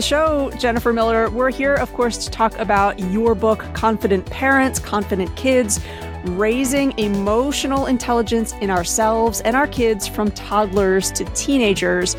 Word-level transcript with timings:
the 0.00 0.06
show, 0.06 0.50
Jennifer 0.52 0.94
Miller. 0.94 1.28
We're 1.28 1.50
here, 1.50 1.74
of 1.74 1.92
course, 1.92 2.24
to 2.24 2.30
talk 2.30 2.58
about 2.58 2.98
your 3.12 3.34
book, 3.34 3.58
Confident 3.74 4.24
Parents, 4.30 4.78
Confident 4.78 5.36
Kids 5.36 5.78
Raising 6.24 6.98
Emotional 6.98 7.84
Intelligence 7.84 8.54
in 8.62 8.70
Ourselves 8.70 9.42
and 9.42 9.54
Our 9.54 9.66
Kids 9.66 10.08
from 10.08 10.30
Toddlers 10.30 11.12
to 11.12 11.26
Teenagers. 11.34 12.16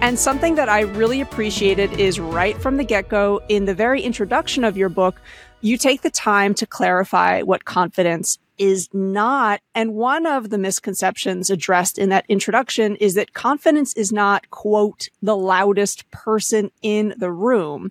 And 0.00 0.18
something 0.18 0.56
that 0.56 0.68
I 0.68 0.80
really 0.80 1.20
appreciated 1.20 1.92
is 2.00 2.18
right 2.18 2.60
from 2.60 2.78
the 2.78 2.84
get 2.84 3.08
go, 3.08 3.40
in 3.48 3.64
the 3.64 3.76
very 3.76 4.02
introduction 4.02 4.64
of 4.64 4.76
your 4.76 4.88
book, 4.88 5.20
you 5.60 5.76
take 5.76 6.02
the 6.02 6.10
time 6.10 6.52
to 6.54 6.66
clarify 6.66 7.42
what 7.42 7.64
confidence 7.64 8.40
is 8.60 8.90
not. 8.92 9.62
And 9.74 9.94
one 9.94 10.26
of 10.26 10.50
the 10.50 10.58
misconceptions 10.58 11.48
addressed 11.48 11.98
in 11.98 12.10
that 12.10 12.26
introduction 12.28 12.94
is 12.96 13.14
that 13.14 13.32
confidence 13.32 13.94
is 13.94 14.12
not, 14.12 14.50
quote, 14.50 15.08
the 15.22 15.36
loudest 15.36 16.08
person 16.10 16.70
in 16.82 17.14
the 17.16 17.32
room. 17.32 17.90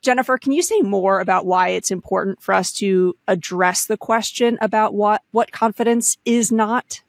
Jennifer, 0.00 0.38
can 0.38 0.52
you 0.52 0.62
say 0.62 0.80
more 0.80 1.20
about 1.20 1.44
why 1.44 1.68
it's 1.68 1.90
important 1.90 2.42
for 2.42 2.54
us 2.54 2.72
to 2.72 3.14
address 3.28 3.84
the 3.84 3.98
question 3.98 4.56
about 4.62 4.94
what, 4.94 5.22
what 5.32 5.52
confidence 5.52 6.16
is 6.24 6.50
not? 6.50 7.02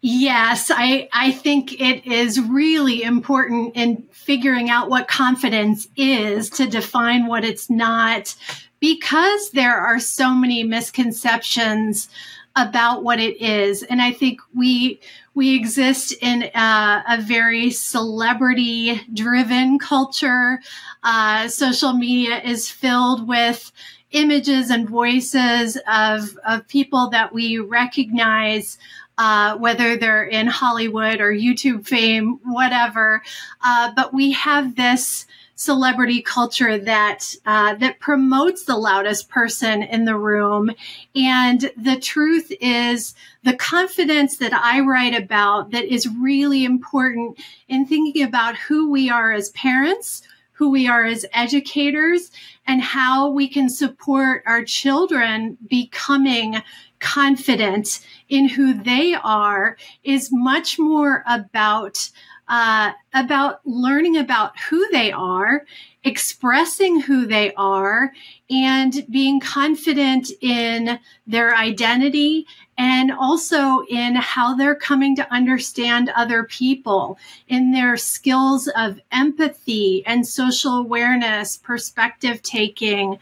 Yes, 0.00 0.70
I, 0.72 1.08
I 1.12 1.32
think 1.32 1.78
it 1.78 2.06
is 2.06 2.40
really 2.40 3.02
important 3.02 3.76
in 3.76 4.06
figuring 4.12 4.70
out 4.70 4.88
what 4.88 5.08
confidence 5.08 5.88
is 5.96 6.48
to 6.50 6.66
define 6.66 7.26
what 7.26 7.44
it's 7.44 7.68
not 7.68 8.34
because 8.80 9.50
there 9.50 9.76
are 9.76 10.00
so 10.00 10.34
many 10.34 10.64
misconceptions 10.64 12.08
about 12.56 13.04
what 13.04 13.20
it 13.20 13.40
is 13.40 13.84
and 13.84 14.02
i 14.02 14.10
think 14.10 14.40
we 14.54 14.98
we 15.34 15.54
exist 15.54 16.12
in 16.20 16.42
a, 16.54 17.04
a 17.08 17.20
very 17.22 17.70
celebrity 17.70 19.00
driven 19.14 19.78
culture 19.78 20.60
uh, 21.04 21.46
social 21.46 21.92
media 21.92 22.40
is 22.42 22.68
filled 22.68 23.28
with 23.28 23.70
images 24.10 24.68
and 24.70 24.88
voices 24.88 25.78
of 25.86 26.36
of 26.44 26.66
people 26.66 27.08
that 27.10 27.32
we 27.32 27.58
recognize 27.58 28.78
uh, 29.20 29.54
whether 29.58 29.98
they're 29.98 30.24
in 30.24 30.46
Hollywood 30.46 31.20
or 31.20 31.30
YouTube 31.30 31.86
fame, 31.86 32.40
whatever. 32.42 33.22
Uh, 33.62 33.92
but 33.94 34.14
we 34.14 34.32
have 34.32 34.76
this 34.76 35.26
celebrity 35.60 36.22
culture 36.22 36.78
that 36.78 37.36
uh, 37.44 37.74
that 37.74 38.00
promotes 38.00 38.64
the 38.64 38.78
loudest 38.78 39.28
person 39.28 39.82
in 39.82 40.06
the 40.06 40.16
room. 40.16 40.70
And 41.14 41.70
the 41.76 42.00
truth 42.00 42.50
is, 42.62 43.14
the 43.42 43.56
confidence 43.56 44.38
that 44.38 44.54
I 44.54 44.80
write 44.80 45.14
about 45.14 45.72
that 45.72 45.84
is 45.84 46.08
really 46.08 46.64
important 46.64 47.38
in 47.68 47.84
thinking 47.84 48.22
about 48.22 48.56
who 48.56 48.90
we 48.90 49.10
are 49.10 49.32
as 49.32 49.50
parents, 49.50 50.22
who 50.52 50.70
we 50.70 50.88
are 50.88 51.04
as 51.04 51.26
educators, 51.34 52.30
and 52.66 52.80
how 52.80 53.28
we 53.28 53.46
can 53.46 53.68
support 53.68 54.42
our 54.46 54.64
children 54.64 55.58
becoming 55.68 56.62
confident 57.00 58.00
in 58.30 58.48
who 58.48 58.72
they 58.72 59.14
are 59.14 59.76
is 60.04 60.30
much 60.32 60.78
more 60.78 61.22
about 61.26 62.10
uh, 62.50 62.90
about 63.14 63.60
learning 63.64 64.16
about 64.16 64.58
who 64.58 64.86
they 64.90 65.12
are, 65.12 65.64
expressing 66.02 67.00
who 67.00 67.24
they 67.24 67.54
are, 67.54 68.12
and 68.50 69.06
being 69.08 69.38
confident 69.38 70.30
in 70.40 70.98
their 71.28 71.56
identity 71.56 72.46
and 72.76 73.12
also 73.12 73.84
in 73.88 74.16
how 74.16 74.54
they're 74.54 74.74
coming 74.74 75.14
to 75.14 75.32
understand 75.32 76.10
other 76.16 76.44
people, 76.44 77.18
in 77.46 77.70
their 77.72 77.96
skills 77.96 78.68
of 78.74 78.98
empathy 79.12 80.02
and 80.06 80.26
social 80.26 80.78
awareness, 80.78 81.58
perspective 81.58 82.42
taking. 82.42 83.18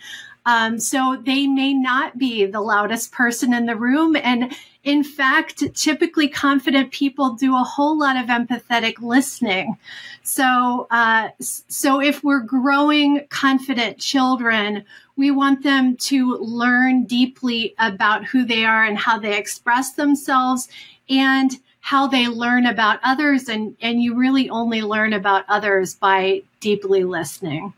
Um, 0.49 0.79
so 0.79 1.23
they 1.27 1.47
may 1.47 1.75
not 1.75 2.17
be 2.17 2.47
the 2.47 2.63
loudest 2.63 3.13
person 3.13 3.53
in 3.53 3.67
the 3.67 3.77
room. 3.77 4.17
And 4.17 4.57
in 4.83 5.05
fact, 5.05 5.63
typically 5.75 6.27
confident 6.27 6.91
people 6.91 7.35
do 7.35 7.55
a 7.55 7.63
whole 7.63 7.99
lot 7.99 8.17
of 8.17 8.31
empathetic 8.31 8.95
listening. 9.03 9.77
So, 10.23 10.87
uh, 10.91 11.29
so 11.39 12.01
if 12.01 12.25
we're 12.25 12.41
growing 12.41 13.27
confident 13.29 13.99
children, 13.99 14.87
we 15.17 15.31
want 15.31 15.65
them 15.65 15.99
to 15.99 16.39
learn 16.39 17.05
deeply 17.05 17.75
about 17.79 18.25
who 18.25 18.47
they 18.47 18.65
are 18.65 18.85
and 18.85 18.97
how 18.97 19.19
they 19.19 19.37
express 19.37 19.93
themselves 19.93 20.67
and 21.11 21.59
how 21.81 22.07
they 22.07 22.27
learn 22.27 22.65
about 22.65 23.01
others. 23.05 23.51
And, 23.51 23.77
and 23.83 24.03
you 24.03 24.15
really 24.15 24.49
only 24.49 24.81
learn 24.81 25.13
about 25.13 25.45
others 25.47 25.95
by 25.95 26.41
deeply 26.61 27.05
listening. 27.05 27.75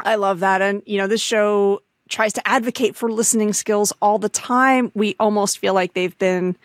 I 0.00 0.16
love 0.16 0.40
that. 0.40 0.60
And, 0.60 0.82
you 0.84 0.98
know, 0.98 1.06
this 1.06 1.22
show 1.22 1.80
tries 2.12 2.32
to 2.34 2.46
advocate 2.46 2.94
for 2.94 3.10
listening 3.10 3.52
skills 3.52 3.92
all 4.00 4.18
the 4.18 4.28
time. 4.28 4.92
We 4.94 5.16
almost 5.18 5.58
feel 5.58 5.74
like 5.74 5.94
they've 5.94 6.16
been, 6.18 6.56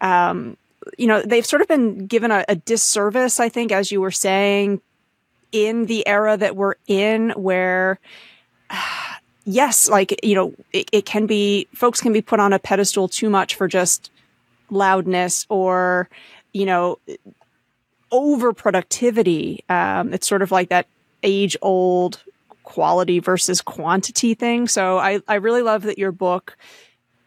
um, 0.00 0.56
you 0.98 1.06
know, 1.06 1.22
they've 1.22 1.46
sort 1.46 1.62
of 1.62 1.68
been 1.68 2.06
given 2.06 2.30
a, 2.30 2.44
a 2.48 2.56
disservice, 2.56 3.40
I 3.40 3.48
think, 3.48 3.72
as 3.72 3.90
you 3.90 4.00
were 4.00 4.10
saying, 4.10 4.80
in 5.50 5.86
the 5.86 6.06
era 6.06 6.36
that 6.36 6.54
we're 6.56 6.74
in, 6.86 7.30
where, 7.30 7.98
yes, 9.44 9.88
like, 9.88 10.14
you 10.22 10.34
know, 10.34 10.54
it, 10.72 10.88
it 10.92 11.06
can 11.06 11.26
be, 11.26 11.66
folks 11.74 12.00
can 12.00 12.12
be 12.12 12.22
put 12.22 12.38
on 12.38 12.52
a 12.52 12.58
pedestal 12.58 13.08
too 13.08 13.30
much 13.30 13.54
for 13.54 13.66
just 13.66 14.10
loudness 14.70 15.46
or, 15.48 16.08
you 16.52 16.66
know, 16.66 16.98
over 18.10 18.52
productivity. 18.52 19.64
Um, 19.70 20.12
it's 20.12 20.28
sort 20.28 20.42
of 20.42 20.52
like 20.52 20.68
that 20.68 20.86
age 21.22 21.56
old 21.62 22.22
quality 22.72 23.18
versus 23.18 23.60
quantity 23.60 24.32
thing. 24.32 24.66
So 24.66 24.96
I, 24.96 25.20
I 25.28 25.34
really 25.34 25.60
love 25.60 25.82
that 25.82 25.98
your 25.98 26.10
book 26.10 26.56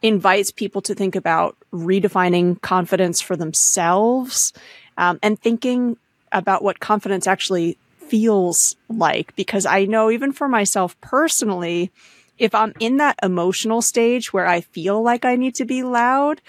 invites 0.01 0.49
people 0.49 0.81
to 0.81 0.95
think 0.95 1.15
about 1.15 1.55
redefining 1.71 2.59
confidence 2.61 3.21
for 3.21 3.35
themselves 3.35 4.53
um, 4.97 5.19
and 5.21 5.39
thinking 5.39 5.97
about 6.31 6.63
what 6.63 6.79
confidence 6.79 7.27
actually 7.27 7.77
feels 8.07 8.75
like. 8.89 9.35
Because 9.35 9.67
I 9.67 9.85
know 9.85 10.09
even 10.09 10.31
for 10.31 10.47
myself 10.47 10.99
personally, 10.99 11.91
if 12.39 12.55
I'm 12.55 12.73
in 12.79 12.97
that 12.97 13.19
emotional 13.21 13.83
stage 13.83 14.33
where 14.33 14.47
I 14.47 14.61
feel 14.61 15.03
like 15.03 15.25
I 15.25 15.35
need 15.35 15.53
to 15.55 15.65
be 15.65 15.83
loud 15.83 16.41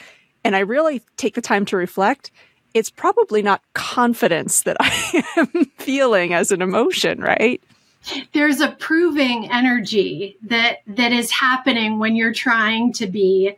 and 0.43 0.57
I 0.57 0.61
really 0.61 1.03
take 1.19 1.35
the 1.35 1.43
time 1.43 1.67
to 1.67 1.77
reflect, 1.77 2.31
it's 2.73 2.89
probably 2.89 3.43
not 3.43 3.61
confidence 3.75 4.63
that 4.63 4.77
I 4.81 5.23
am 5.37 5.67
feeling 5.77 6.33
as 6.33 6.51
an 6.51 6.63
emotion, 6.63 7.21
right? 7.21 7.63
There's 8.33 8.61
a 8.61 8.69
proving 8.73 9.51
energy 9.51 10.37
that 10.43 10.79
that 10.87 11.13
is 11.13 11.31
happening 11.31 11.99
when 11.99 12.17
you're 12.17 12.33
trying 12.33 12.93
to 12.95 13.07
be 13.07 13.57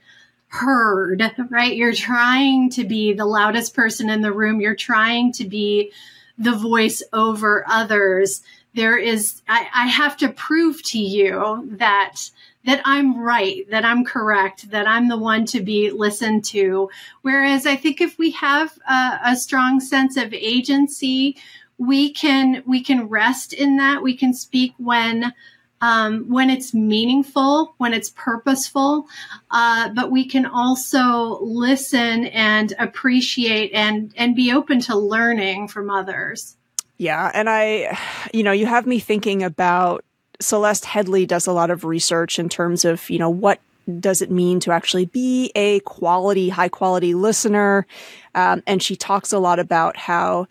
heard 0.49 1.23
right? 1.51 1.77
You're 1.77 1.93
trying 1.93 2.71
to 2.71 2.85
be 2.85 3.13
the 3.13 3.27
loudest 3.27 3.75
person 3.75 4.09
in 4.09 4.23
the 4.23 4.33
room. 4.33 4.61
You're 4.61 4.75
trying 4.75 5.33
to 5.33 5.45
be 5.45 5.93
the 6.39 6.55
voice 6.55 7.03
over 7.13 7.65
others. 7.69 8.43
There 8.75 8.97
is 8.97 9.43
I, 9.49 9.67
I 9.75 9.87
have 9.89 10.17
to 10.19 10.29
prove 10.29 10.83
to 10.85 10.99
you 10.99 11.69
that 11.79 12.31
that 12.65 12.81
I'm 12.85 13.19
right, 13.19 13.69
that 13.71 13.85
I'm 13.85 14.05
correct, 14.05 14.71
that 14.71 14.87
I'm 14.87 15.09
the 15.09 15.17
one 15.17 15.47
to 15.47 15.61
be 15.61 15.91
listened 15.91 16.45
to. 16.47 16.91
Whereas 17.23 17.67
I 17.67 17.77
think 17.77 18.01
if 18.01 18.19
we 18.19 18.33
have 18.33 18.79
a, 18.89 19.19
a 19.27 19.37
strong 19.37 19.81
sense 19.81 20.17
of 20.17 20.35
agency, 20.35 21.37
we 21.79 22.13
can 22.13 22.63
we 22.67 22.83
can 22.83 23.09
rest 23.09 23.53
in 23.53 23.77
that. 23.77 24.03
We 24.03 24.17
can 24.17 24.35
speak 24.35 24.75
when 24.79 25.33
um, 25.81 26.25
when 26.29 26.51
it's 26.51 26.75
meaningful, 26.75 27.75
when 27.79 27.95
it's 27.95 28.11
purposeful, 28.11 29.07
uh, 29.51 29.91
but 29.91 30.11
we 30.11 30.27
can 30.27 30.45
also 30.45 31.39
listen 31.41 32.27
and 32.27 32.75
appreciate 32.79 33.73
and 33.73 34.13
and 34.17 34.35
be 34.35 34.53
open 34.53 34.81
to 34.83 34.97
learning 34.97 35.69
from 35.69 35.91
others. 35.91 36.57
Yeah, 36.97 37.31
and 37.33 37.49
I, 37.49 37.97
you 38.35 38.43
know, 38.43 38.51
you 38.51 38.67
have 38.67 38.87
me 38.87 38.99
thinking 38.99 39.45
about 39.45 40.05
Celeste 40.41 40.85
Headlee 40.85 41.29
does 41.29 41.47
a 41.47 41.53
lot 41.53 41.71
of 41.71 41.85
research 41.85 42.41
in 42.41 42.49
terms 42.49 42.85
of 42.85 43.09
you 43.09 43.19
know 43.19 43.31
what 43.31 43.61
does 44.01 44.21
it 44.21 44.31
mean 44.31 44.61
to 44.61 44.73
actually 44.73 45.07
be 45.07 45.53
a 45.55 45.79
quality, 45.81 46.49
high 46.49 46.69
quality 46.69 47.15
listener, 47.15 47.87
um, 48.35 48.65
and 48.67 48.83
she 48.83 48.97
talks 48.97 49.33
a 49.33 49.39
lot 49.39 49.61
about 49.61 49.97
how 49.97 50.49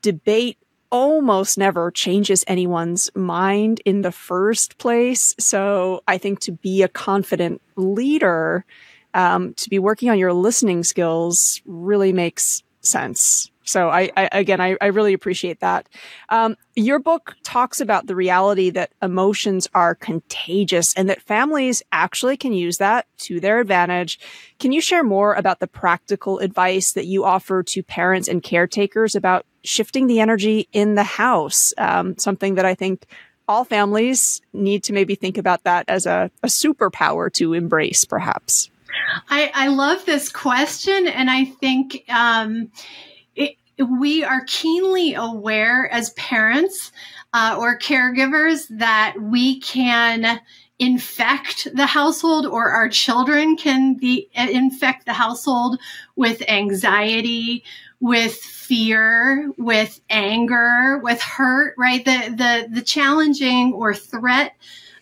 debate 0.00 0.56
almost 0.92 1.56
never 1.56 1.90
changes 1.90 2.44
anyone's 2.46 3.10
mind 3.16 3.80
in 3.86 4.02
the 4.02 4.12
first 4.12 4.76
place. 4.78 5.34
So 5.40 6.04
I 6.06 6.18
think 6.18 6.38
to 6.40 6.52
be 6.52 6.82
a 6.82 6.88
confident 6.88 7.62
leader, 7.76 8.64
um, 9.14 9.54
to 9.54 9.70
be 9.70 9.78
working 9.78 10.10
on 10.10 10.18
your 10.18 10.34
listening 10.34 10.84
skills 10.84 11.62
really 11.64 12.12
makes 12.12 12.62
sense. 12.82 13.50
So 13.64 13.88
I, 13.88 14.10
I 14.16 14.28
again, 14.32 14.60
I, 14.60 14.76
I, 14.80 14.86
really 14.86 15.12
appreciate 15.12 15.60
that. 15.60 15.88
Um, 16.30 16.56
your 16.74 16.98
book 16.98 17.36
talks 17.44 17.80
about 17.80 18.08
the 18.08 18.16
reality 18.16 18.70
that 18.70 18.90
emotions 19.00 19.68
are 19.72 19.94
contagious 19.94 20.92
and 20.94 21.08
that 21.08 21.22
families 21.22 21.80
actually 21.92 22.36
can 22.36 22.52
use 22.52 22.78
that 22.78 23.06
to 23.18 23.38
their 23.38 23.60
advantage. 23.60 24.18
Can 24.58 24.72
you 24.72 24.80
share 24.80 25.04
more 25.04 25.34
about 25.34 25.60
the 25.60 25.68
practical 25.68 26.40
advice 26.40 26.92
that 26.92 27.06
you 27.06 27.24
offer 27.24 27.62
to 27.62 27.82
parents 27.84 28.26
and 28.26 28.42
caretakers 28.42 29.14
about 29.14 29.46
shifting 29.64 30.06
the 30.06 30.20
energy 30.20 30.68
in 30.72 30.94
the 30.94 31.04
house? 31.04 31.72
Um, 31.78 32.16
something 32.18 32.56
that 32.56 32.64
I 32.64 32.74
think 32.74 33.06
all 33.48 33.64
families 33.64 34.40
need 34.52 34.84
to 34.84 34.92
maybe 34.92 35.14
think 35.14 35.38
about 35.38 35.64
that 35.64 35.84
as 35.88 36.06
a, 36.06 36.30
a 36.42 36.46
superpower 36.46 37.32
to 37.34 37.52
embrace, 37.52 38.04
perhaps? 38.04 38.70
I, 39.28 39.50
I 39.54 39.68
love 39.68 40.04
this 40.04 40.28
question, 40.28 41.06
and 41.06 41.30
I 41.30 41.46
think 41.46 42.04
um, 42.08 42.70
it, 43.34 43.56
we 43.78 44.22
are 44.24 44.44
keenly 44.46 45.14
aware 45.14 45.88
as 45.90 46.10
parents 46.10 46.92
uh, 47.32 47.56
or 47.58 47.78
caregivers 47.78 48.66
that 48.70 49.16
we 49.20 49.60
can 49.60 50.40
infect 50.78 51.68
the 51.74 51.86
household 51.86 52.44
or 52.44 52.70
our 52.70 52.88
children 52.88 53.56
can 53.56 53.94
be 53.94 54.28
infect 54.34 55.06
the 55.06 55.12
household 55.12 55.78
with 56.16 56.42
anxiety 56.48 57.62
with 58.02 58.34
fear 58.34 59.48
with 59.56 60.00
anger 60.10 60.98
with 61.04 61.22
hurt 61.22 61.72
right 61.78 62.04
the 62.04 62.34
the 62.36 62.74
the 62.74 62.82
challenging 62.82 63.72
or 63.72 63.94
threat 63.94 64.56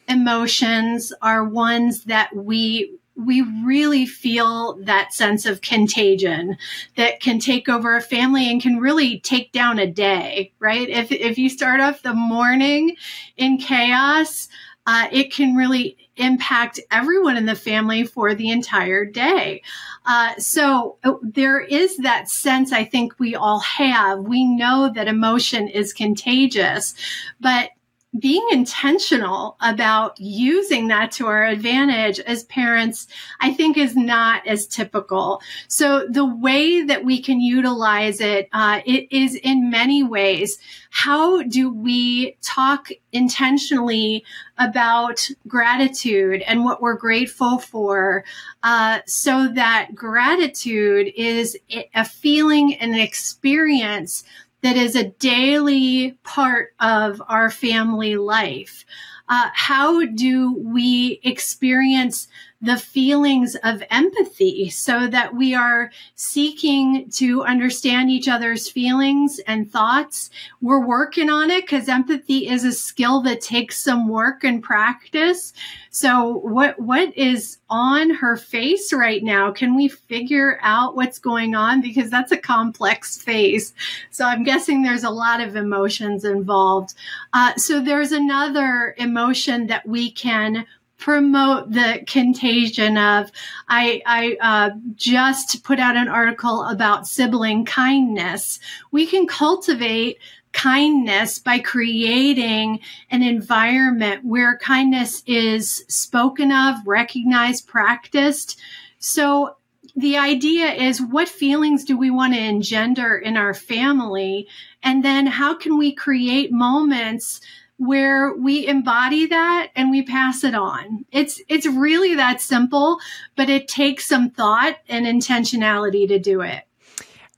emotions 0.06 1.10
are 1.22 1.42
ones 1.42 2.04
that 2.04 2.36
we 2.36 2.94
we 3.16 3.40
really 3.64 4.04
feel 4.04 4.78
that 4.82 5.14
sense 5.14 5.46
of 5.46 5.62
contagion 5.62 6.58
that 6.96 7.20
can 7.20 7.38
take 7.38 7.70
over 7.70 7.96
a 7.96 8.02
family 8.02 8.50
and 8.50 8.60
can 8.62 8.78
really 8.78 9.20
take 9.20 9.52
down 9.52 9.78
a 9.78 9.86
day, 9.86 10.52
right? 10.58 10.88
If, 10.88 11.12
if 11.12 11.36
you 11.36 11.50
start 11.50 11.80
off 11.80 12.00
the 12.00 12.14
morning 12.14 12.96
in 13.36 13.58
chaos, 13.58 14.48
uh, 14.86 15.08
it 15.12 15.32
can 15.32 15.54
really 15.54 15.96
impact 16.20 16.78
everyone 16.90 17.36
in 17.36 17.46
the 17.46 17.54
family 17.54 18.04
for 18.04 18.34
the 18.34 18.50
entire 18.50 19.04
day. 19.04 19.62
Uh, 20.06 20.34
so 20.36 20.96
uh, 21.04 21.14
there 21.22 21.60
is 21.60 21.96
that 21.98 22.28
sense 22.28 22.72
I 22.72 22.84
think 22.84 23.18
we 23.18 23.34
all 23.34 23.60
have. 23.60 24.20
We 24.20 24.44
know 24.44 24.92
that 24.94 25.08
emotion 25.08 25.68
is 25.68 25.92
contagious, 25.92 26.94
but 27.40 27.70
being 28.18 28.44
intentional 28.50 29.56
about 29.60 30.18
using 30.18 30.88
that 30.88 31.12
to 31.12 31.26
our 31.28 31.44
advantage 31.44 32.18
as 32.20 32.42
parents, 32.44 33.06
I 33.40 33.52
think 33.52 33.76
is 33.76 33.94
not 33.94 34.44
as 34.48 34.66
typical. 34.66 35.40
So 35.68 36.06
the 36.08 36.26
way 36.26 36.82
that 36.82 37.04
we 37.04 37.22
can 37.22 37.40
utilize 37.40 38.20
it, 38.20 38.48
uh, 38.52 38.80
it 38.84 39.06
is 39.12 39.36
in 39.36 39.70
many 39.70 40.02
ways. 40.02 40.58
How 40.90 41.42
do 41.42 41.72
we 41.72 42.36
talk 42.42 42.88
intentionally 43.12 44.24
about 44.58 45.28
gratitude 45.46 46.42
and 46.42 46.64
what 46.64 46.82
we're 46.82 46.96
grateful 46.96 47.58
for, 47.58 48.24
uh, 48.64 49.00
so 49.06 49.46
that 49.54 49.94
gratitude 49.94 51.12
is 51.16 51.56
a 51.94 52.04
feeling 52.04 52.74
and 52.74 52.92
an 52.92 53.00
experience 53.00 54.24
that 54.62 54.76
is 54.76 54.94
a 54.94 55.10
daily 55.10 56.18
part 56.24 56.74
of 56.80 57.22
our 57.28 57.50
family 57.50 58.16
life. 58.16 58.84
Uh, 59.28 59.50
how 59.54 60.04
do 60.06 60.52
we 60.54 61.20
experience 61.22 62.28
the 62.62 62.76
feelings 62.76 63.56
of 63.64 63.82
empathy 63.90 64.68
so 64.68 65.06
that 65.06 65.34
we 65.34 65.54
are 65.54 65.90
seeking 66.14 67.08
to 67.10 67.42
understand 67.44 68.10
each 68.10 68.28
other's 68.28 68.68
feelings 68.68 69.40
and 69.46 69.70
thoughts. 69.70 70.30
We're 70.60 70.86
working 70.86 71.30
on 71.30 71.50
it 71.50 71.62
because 71.62 71.88
empathy 71.88 72.48
is 72.48 72.64
a 72.64 72.72
skill 72.72 73.22
that 73.22 73.40
takes 73.40 73.78
some 73.78 74.08
work 74.08 74.44
and 74.44 74.62
practice. 74.62 75.54
So 75.90 76.38
what, 76.38 76.78
what 76.78 77.16
is 77.16 77.58
on 77.70 78.10
her 78.10 78.36
face 78.36 78.92
right 78.92 79.24
now? 79.24 79.50
Can 79.52 79.74
we 79.74 79.88
figure 79.88 80.58
out 80.60 80.96
what's 80.96 81.18
going 81.18 81.54
on? 81.54 81.80
Because 81.80 82.10
that's 82.10 82.32
a 82.32 82.36
complex 82.36 83.16
face. 83.20 83.72
So 84.10 84.26
I'm 84.26 84.44
guessing 84.44 84.82
there's 84.82 85.04
a 85.04 85.10
lot 85.10 85.40
of 85.40 85.56
emotions 85.56 86.24
involved. 86.24 86.94
Uh, 87.32 87.54
so 87.56 87.80
there's 87.80 88.12
another 88.12 88.94
emotion 88.98 89.66
that 89.68 89.86
we 89.88 90.10
can 90.10 90.66
promote 91.00 91.72
the 91.72 92.04
contagion 92.06 92.96
of 92.96 93.30
i 93.68 94.00
i 94.06 94.36
uh, 94.40 94.70
just 94.94 95.64
put 95.64 95.80
out 95.80 95.96
an 95.96 96.08
article 96.08 96.62
about 96.64 97.06
sibling 97.06 97.64
kindness. 97.64 98.60
We 98.92 99.06
can 99.06 99.26
cultivate 99.26 100.18
kindness 100.52 101.38
by 101.38 101.58
creating 101.58 102.80
an 103.10 103.22
environment 103.22 104.24
where 104.24 104.58
kindness 104.58 105.22
is 105.26 105.84
spoken 105.88 106.52
of 106.52 106.76
recognized 106.86 107.66
practiced. 107.66 108.58
So 108.98 109.56
the 109.96 110.16
idea 110.16 110.72
is 110.72 111.00
what 111.00 111.28
feelings 111.28 111.84
do 111.84 111.96
we 111.96 112.10
want 112.10 112.34
to 112.34 112.40
engender 112.40 113.16
in 113.16 113.36
our 113.36 113.54
family? 113.54 114.46
And 114.82 115.04
then 115.04 115.26
how 115.26 115.54
can 115.54 115.78
we 115.78 115.92
create 115.92 116.52
moments 116.52 117.40
where 117.80 118.34
we 118.34 118.66
embody 118.66 119.24
that 119.24 119.70
and 119.74 119.90
we 119.90 120.02
pass 120.02 120.44
it 120.44 120.54
on. 120.54 121.06
It's 121.12 121.40
it's 121.48 121.66
really 121.66 122.14
that 122.14 122.42
simple, 122.42 122.98
but 123.36 123.48
it 123.48 123.68
takes 123.68 124.06
some 124.06 124.28
thought 124.28 124.76
and 124.86 125.06
intentionality 125.06 126.06
to 126.08 126.18
do 126.18 126.42
it. 126.42 126.64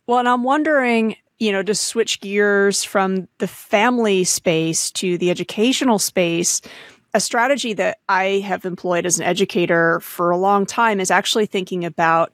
Well, 0.08 0.18
and 0.18 0.28
I'm 0.28 0.42
wondering, 0.42 1.14
you 1.38 1.52
know, 1.52 1.62
to 1.62 1.76
switch 1.76 2.20
gears 2.20 2.82
from 2.82 3.28
the 3.38 3.46
family 3.46 4.24
space 4.24 4.90
to 4.92 5.16
the 5.16 5.30
educational 5.30 6.00
space, 6.00 6.60
a 7.14 7.20
strategy 7.20 7.72
that 7.74 7.98
I 8.08 8.42
have 8.44 8.64
employed 8.64 9.06
as 9.06 9.20
an 9.20 9.24
educator 9.24 10.00
for 10.00 10.32
a 10.32 10.36
long 10.36 10.66
time 10.66 10.98
is 10.98 11.12
actually 11.12 11.46
thinking 11.46 11.84
about 11.84 12.32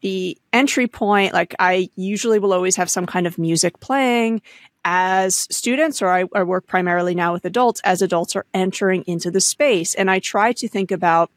the 0.00 0.36
entry 0.52 0.88
point. 0.88 1.32
Like 1.32 1.54
I 1.60 1.88
usually 1.94 2.40
will 2.40 2.52
always 2.52 2.74
have 2.74 2.90
some 2.90 3.06
kind 3.06 3.28
of 3.28 3.38
music 3.38 3.78
playing 3.78 4.42
as 4.84 5.46
students, 5.50 6.02
or 6.02 6.08
I, 6.08 6.24
I, 6.34 6.42
work 6.42 6.66
primarily 6.66 7.14
now 7.14 7.32
with 7.32 7.44
adults, 7.44 7.80
as 7.84 8.02
adults 8.02 8.36
are 8.36 8.46
entering 8.52 9.02
into 9.06 9.30
the 9.30 9.40
space. 9.40 9.94
And 9.94 10.10
I 10.10 10.18
try 10.18 10.52
to 10.52 10.68
think 10.68 10.90
about 10.90 11.30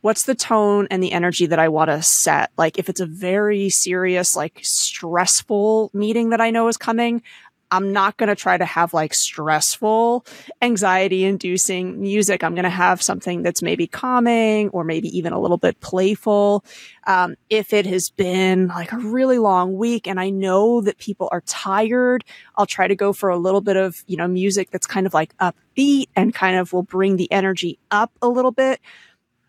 what's 0.00 0.24
the 0.24 0.34
tone 0.34 0.86
and 0.90 1.02
the 1.02 1.12
energy 1.12 1.46
that 1.46 1.58
I 1.58 1.68
want 1.68 1.90
to 1.90 2.02
set. 2.02 2.50
Like 2.56 2.78
if 2.78 2.88
it's 2.88 3.00
a 3.00 3.06
very 3.06 3.68
serious, 3.68 4.34
like 4.34 4.60
stressful 4.62 5.90
meeting 5.92 6.30
that 6.30 6.40
I 6.40 6.50
know 6.50 6.68
is 6.68 6.76
coming, 6.76 7.22
I'm 7.70 7.92
not 7.92 8.16
going 8.16 8.28
to 8.28 8.34
try 8.34 8.56
to 8.56 8.64
have 8.64 8.94
like 8.94 9.14
stressful, 9.14 10.24
anxiety 10.62 11.24
inducing 11.24 12.00
music. 12.00 12.42
I'm 12.42 12.54
going 12.54 12.64
to 12.64 12.70
have 12.70 13.02
something 13.02 13.42
that's 13.42 13.62
maybe 13.62 13.86
calming 13.86 14.68
or 14.70 14.84
maybe 14.84 15.16
even 15.16 15.32
a 15.32 15.40
little 15.40 15.58
bit 15.58 15.80
playful. 15.80 16.64
Um, 17.06 17.36
if 17.50 17.72
it 17.72 17.86
has 17.86 18.10
been 18.10 18.68
like 18.68 18.92
a 18.92 18.98
really 18.98 19.38
long 19.38 19.76
week 19.76 20.06
and 20.06 20.18
I 20.20 20.30
know 20.30 20.80
that 20.80 20.98
people 20.98 21.28
are 21.32 21.42
tired, 21.42 22.24
I'll 22.56 22.66
try 22.66 22.88
to 22.88 22.96
go 22.96 23.12
for 23.12 23.28
a 23.28 23.36
little 23.36 23.60
bit 23.60 23.76
of, 23.76 24.02
you 24.06 24.16
know, 24.16 24.28
music 24.28 24.70
that's 24.70 24.86
kind 24.86 25.06
of 25.06 25.14
like 25.14 25.36
upbeat 25.38 26.06
and 26.16 26.34
kind 26.34 26.56
of 26.56 26.72
will 26.72 26.82
bring 26.82 27.16
the 27.16 27.30
energy 27.30 27.78
up 27.90 28.12
a 28.22 28.28
little 28.28 28.52
bit 28.52 28.80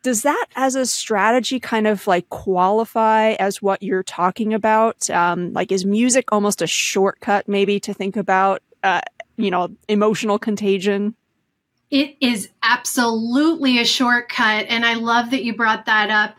does 0.01 0.21
that 0.23 0.45
as 0.55 0.75
a 0.75 0.85
strategy 0.85 1.59
kind 1.59 1.87
of 1.87 2.07
like 2.07 2.29
qualify 2.29 3.31
as 3.33 3.61
what 3.61 3.83
you're 3.83 4.03
talking 4.03 4.53
about? 4.53 5.09
Um, 5.09 5.53
like, 5.53 5.71
is 5.71 5.85
music 5.85 6.31
almost 6.31 6.61
a 6.61 6.67
shortcut 6.67 7.47
maybe 7.47 7.79
to 7.81 7.93
think 7.93 8.15
about, 8.15 8.61
uh, 8.83 9.01
you 9.37 9.51
know, 9.51 9.69
emotional 9.87 10.39
contagion? 10.39 11.15
It 11.91 12.15
is 12.21 12.49
absolutely 12.61 13.79
a 13.79 13.85
shortcut. 13.85 14.67
And 14.69 14.85
I 14.85 14.93
love 14.93 15.31
that 15.31 15.43
you 15.43 15.55
brought 15.55 15.85
that 15.87 16.09
up. 16.09 16.35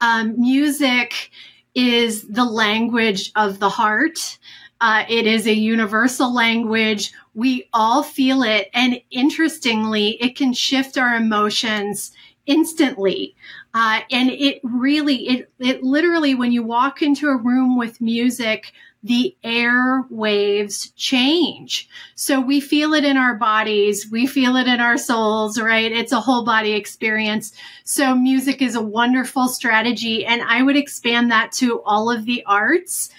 Um, 0.00 0.40
music 0.40 1.30
is 1.74 2.22
the 2.28 2.44
language 2.44 3.32
of 3.34 3.58
the 3.58 3.68
heart. 3.68 4.38
Uh, 4.80 5.04
it 5.08 5.26
is 5.26 5.46
a 5.46 5.54
universal 5.54 6.32
language. 6.32 7.12
We 7.34 7.68
all 7.72 8.02
feel 8.02 8.42
it. 8.42 8.68
And 8.74 9.00
interestingly, 9.10 10.20
it 10.20 10.36
can 10.36 10.52
shift 10.52 10.98
our 10.98 11.14
emotions 11.14 12.12
instantly. 12.46 13.34
Uh, 13.74 14.00
and 14.10 14.30
it 14.30 14.60
really, 14.62 15.28
it, 15.28 15.50
it 15.58 15.82
literally, 15.82 16.34
when 16.34 16.52
you 16.52 16.62
walk 16.62 17.02
into 17.02 17.28
a 17.28 17.36
room 17.36 17.78
with 17.78 18.00
music, 18.00 18.72
the 19.04 19.36
air 19.42 20.04
waves 20.10 20.90
change. 20.90 21.88
So 22.14 22.40
we 22.40 22.60
feel 22.60 22.94
it 22.94 23.04
in 23.04 23.16
our 23.16 23.34
bodies. 23.34 24.08
We 24.10 24.26
feel 24.26 24.56
it 24.56 24.68
in 24.68 24.78
our 24.80 24.96
souls, 24.96 25.60
right? 25.60 25.90
It's 25.90 26.12
a 26.12 26.20
whole 26.20 26.44
body 26.44 26.72
experience. 26.72 27.52
So 27.84 28.14
music 28.14 28.62
is 28.62 28.76
a 28.76 28.82
wonderful 28.82 29.48
strategy. 29.48 30.24
And 30.24 30.42
I 30.42 30.62
would 30.62 30.76
expand 30.76 31.32
that 31.32 31.50
to 31.52 31.82
all 31.82 32.10
of 32.10 32.26
the 32.26 32.44
arts. 32.46 33.10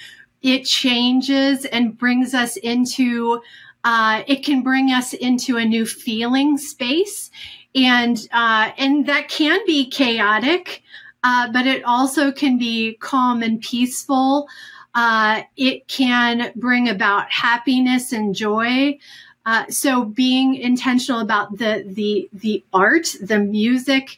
It 0.41 0.63
changes 0.63 1.65
and 1.65 1.97
brings 1.97 2.33
us 2.33 2.55
into, 2.55 3.41
uh, 3.83 4.23
it 4.25 4.45
can 4.45 4.63
bring 4.63 4.89
us 4.91 5.13
into 5.13 5.57
a 5.57 5.65
new 5.65 5.85
feeling 5.85 6.57
space 6.57 7.29
and 7.75 8.17
uh, 8.31 8.71
and 8.77 9.07
that 9.07 9.29
can 9.29 9.59
be 9.65 9.89
chaotic, 9.89 10.83
uh, 11.23 11.51
but 11.51 11.65
it 11.65 11.83
also 11.83 12.31
can 12.31 12.57
be 12.57 12.97
calm 12.99 13.41
and 13.41 13.61
peaceful. 13.61 14.47
Uh, 14.95 15.41
it 15.57 15.87
can 15.87 16.51
bring 16.55 16.87
about 16.87 17.31
happiness 17.31 18.11
and 18.11 18.35
joy. 18.35 18.97
Uh, 19.45 19.65
so 19.67 20.05
being 20.05 20.55
intentional 20.55 21.19
about 21.19 21.57
the 21.57 21.83
the 21.87 22.29
the 22.31 22.63
art, 22.73 23.15
the 23.21 23.39
music, 23.39 24.17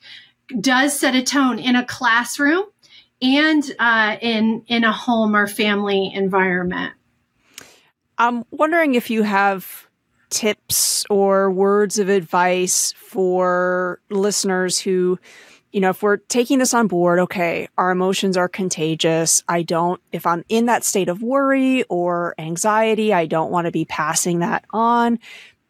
does 0.60 0.98
set 1.00 1.16
a 1.16 1.24
tone 1.24 1.60
in 1.60 1.76
a 1.76 1.86
classroom 1.86 2.66
and 3.22 3.72
uh, 3.80 4.18
in 4.22 4.64
in 4.68 4.84
a 4.84 4.92
home 4.92 5.36
or 5.36 5.48
family 5.48 6.12
environment. 6.14 6.94
I'm 8.18 8.46
wondering 8.52 8.96
if 8.96 9.10
you 9.10 9.24
have 9.24 9.85
tips 10.30 11.06
or 11.10 11.52
words 11.52 12.00
of 12.00 12.10
advice 12.10 12.94
for 12.94 14.00
listeners 14.10 14.80
who, 14.80 15.20
you 15.72 15.82
know, 15.82 15.90
if 15.90 16.02
we're 16.02 16.18
taking 16.18 16.60
this 16.60 16.74
on 16.74 16.88
board, 16.88 17.20
okay, 17.20 17.68
our 17.78 17.92
emotions 17.92 18.38
are 18.38 18.48
contagious. 18.48 19.44
I 19.48 19.64
don't, 19.64 20.02
if 20.12 20.26
I'm 20.26 20.44
in 20.50 20.68
that 20.68 20.84
state 20.84 21.10
of 21.10 21.22
worry 21.22 21.84
or 21.84 22.34
anxiety, 22.38 23.14
I 23.14 23.26
don't 23.26 23.52
want 23.52 23.66
to 23.66 23.72
be 23.72 23.86
passing 23.86 24.40
that 24.40 24.66
on. 24.72 25.20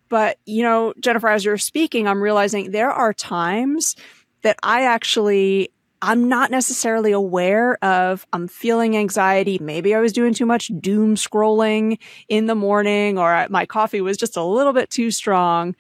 But, 0.10 0.38
you 0.46 0.64
know, 0.64 0.94
Jennifer, 1.00 1.28
as 1.28 1.44
you're 1.44 1.58
speaking, 1.58 2.08
I'm 2.08 2.22
realizing 2.22 2.72
there 2.72 2.92
are 2.92 3.14
times 3.14 3.96
that 4.44 4.58
I 4.62 4.84
actually 4.84 5.72
I'm 6.08 6.30
not 6.30 6.52
necessarily 6.52 7.14
aware 7.14 7.84
of 7.84 8.28
I'm 8.32 8.48
feeling 8.48 8.96
anxiety. 8.96 9.58
Maybe 9.60 9.96
I 9.96 10.00
was 10.00 10.14
doing 10.14 10.36
too 10.36 10.46
much 10.46 10.70
doom 10.80 11.16
scrolling 11.16 11.98
in 12.30 12.46
the 12.46 12.54
morning 12.54 13.18
or 13.18 13.48
my 13.50 13.66
coffee 13.66 14.02
was 14.02 14.16
just 14.16 14.38
a 14.38 14.44
little 14.44 14.72
bit 14.72 14.92
too 14.92 15.10
strong. 15.10 15.76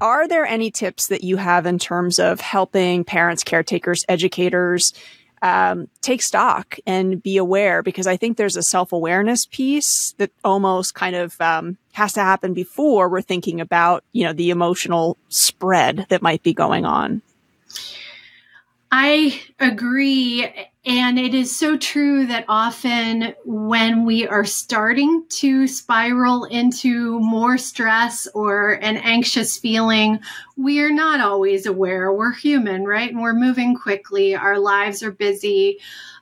Are 0.00 0.28
there 0.28 0.46
any 0.46 0.70
tips 0.70 1.08
that 1.08 1.24
you 1.24 1.38
have 1.38 1.66
in 1.66 1.80
terms 1.80 2.20
of 2.20 2.40
helping 2.40 3.02
parents, 3.02 3.42
caretakers, 3.42 4.04
educators 4.08 4.94
um, 5.42 5.88
take 6.02 6.22
stock 6.22 6.78
and 6.86 7.20
be 7.20 7.36
aware? 7.36 7.82
Because 7.82 8.06
I 8.06 8.16
think 8.16 8.36
there's 8.36 8.56
a 8.56 8.62
self 8.62 8.92
awareness 8.92 9.44
piece 9.44 10.12
that 10.18 10.30
almost 10.44 10.94
kind 10.94 11.16
of 11.16 11.38
um, 11.40 11.78
has 11.94 12.12
to 12.12 12.20
happen 12.20 12.54
before 12.54 13.08
we're 13.08 13.22
thinking 13.22 13.60
about, 13.60 14.04
you 14.12 14.24
know, 14.24 14.32
the 14.32 14.50
emotional 14.50 15.18
spread 15.30 16.06
that 16.10 16.22
might 16.22 16.44
be 16.44 16.54
going 16.54 16.84
on. 16.84 17.22
I 18.90 19.40
agree. 19.60 20.46
And 20.86 21.18
it 21.18 21.34
is 21.34 21.54
so 21.54 21.76
true 21.76 22.26
that 22.26 22.46
often 22.48 23.34
when 23.44 24.06
we 24.06 24.26
are 24.26 24.46
starting 24.46 25.24
to 25.30 25.66
spiral 25.66 26.44
into 26.44 27.20
more 27.20 27.58
stress 27.58 28.26
or 28.34 28.72
an 28.80 28.96
anxious 28.96 29.58
feeling, 29.58 30.20
we 30.56 30.80
are 30.80 30.90
not 30.90 31.20
always 31.20 31.66
aware. 31.66 32.10
We're 32.12 32.32
human, 32.32 32.84
right? 32.84 33.10
And 33.10 33.20
we're 33.20 33.34
moving 33.34 33.76
quickly. 33.76 34.34
Our 34.34 34.58
lives 34.58 35.02
are 35.02 35.12
busy. 35.12 35.80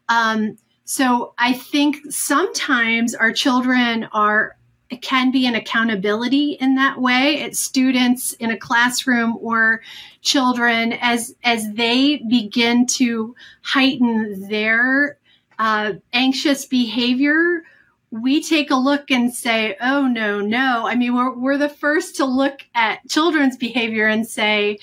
Um, 0.09 0.59
so 0.85 1.35
I 1.39 1.53
think 1.53 1.99
sometimes 2.11 3.15
our 3.15 3.33
children 3.33 4.09
are 4.13 4.56
it 4.89 5.03
can 5.03 5.31
be 5.31 5.47
an 5.47 5.55
accountability 5.55 6.53
in 6.53 6.77
that 6.77 7.01
way. 7.01 7.41
It's 7.41 7.59
students 7.59 8.33
in 8.35 8.51
a 8.51 8.57
classroom 8.57 9.37
or 9.41 9.83
children 10.23 10.93
as 11.01 11.35
as 11.43 11.73
they 11.73 12.19
begin 12.29 12.87
to 12.87 13.35
heighten 13.63 14.49
their 14.49 15.19
uh, 15.59 15.95
anxious 16.13 16.67
behavior 16.67 17.63
we 18.11 18.43
take 18.43 18.71
a 18.71 18.77
look 18.77 19.11
and 19.11 19.35
say 19.35 19.77
oh 19.81 20.07
no 20.07 20.41
no. 20.41 20.87
I 20.87 20.95
mean 20.95 21.15
we're, 21.15 21.35
we're 21.37 21.59
the 21.59 21.69
first 21.69 22.17
to 22.17 22.25
look 22.25 22.61
at 22.75 23.09
children's 23.09 23.57
behavior 23.57 24.07
and 24.07 24.27
say 24.27 24.79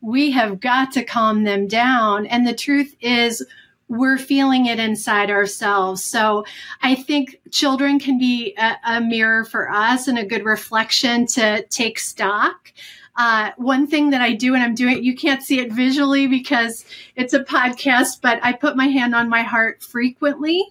we 0.00 0.30
have 0.32 0.60
got 0.60 0.92
to 0.92 1.04
calm 1.04 1.44
them 1.44 1.66
down. 1.66 2.26
And 2.26 2.46
the 2.46 2.54
truth 2.54 2.94
is 3.00 3.44
we're 3.88 4.18
feeling 4.18 4.66
it 4.66 4.78
inside 4.78 5.30
ourselves. 5.30 6.04
So 6.04 6.44
I 6.82 6.94
think 6.94 7.40
children 7.50 7.98
can 7.98 8.18
be 8.18 8.54
a, 8.58 8.76
a 8.84 9.00
mirror 9.00 9.44
for 9.44 9.70
us 9.70 10.08
and 10.08 10.18
a 10.18 10.24
good 10.24 10.44
reflection 10.44 11.26
to 11.28 11.64
take 11.66 11.98
stock. 11.98 12.72
Uh, 13.16 13.52
one 13.56 13.86
thing 13.86 14.10
that 14.10 14.20
I 14.20 14.34
do, 14.34 14.54
and 14.54 14.62
I'm 14.62 14.74
doing, 14.74 15.02
you 15.02 15.16
can't 15.16 15.42
see 15.42 15.58
it 15.60 15.72
visually 15.72 16.26
because 16.26 16.84
it's 17.14 17.32
a 17.32 17.44
podcast, 17.44 18.20
but 18.20 18.38
I 18.42 18.52
put 18.52 18.76
my 18.76 18.86
hand 18.88 19.14
on 19.14 19.28
my 19.30 19.42
heart 19.42 19.82
frequently. 19.82 20.62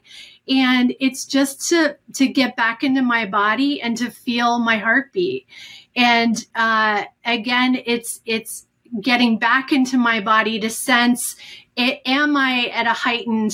And 0.48 0.94
it's 1.00 1.26
just 1.26 1.70
to, 1.70 1.98
to 2.14 2.28
get 2.28 2.56
back 2.56 2.84
into 2.84 3.02
my 3.02 3.26
body 3.26 3.82
and 3.82 3.98
to 3.98 4.12
feel 4.12 4.60
my 4.60 4.78
heartbeat. 4.78 5.48
And, 5.96 6.46
uh, 6.54 7.06
again, 7.26 7.82
it's, 7.84 8.22
it's 8.28 8.68
getting 9.02 9.40
back 9.40 9.72
into 9.72 9.98
my 9.98 10.22
body 10.22 10.60
to 10.60 10.70
sense 10.70 11.36
it, 11.76 12.02
am 12.06 12.38
I 12.38 12.72
at 12.74 12.88
a 12.88 12.94
heightened 12.94 13.54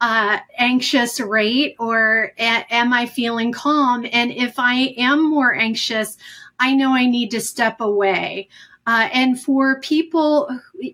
uh, 0.00 0.38
anxious 0.56 1.20
rate 1.20 1.76
or 1.78 2.32
a- 2.38 2.74
am 2.74 2.92
I 2.92 3.06
feeling 3.06 3.52
calm? 3.52 4.06
And 4.12 4.30
if 4.30 4.58
I 4.58 4.94
am 4.96 5.28
more 5.28 5.54
anxious, 5.54 6.16
I 6.58 6.74
know 6.74 6.92
I 6.92 7.06
need 7.06 7.30
to 7.32 7.40
step 7.40 7.80
away. 7.80 8.48
Uh, 8.86 9.08
and 9.12 9.40
for 9.40 9.80
people, 9.80 10.48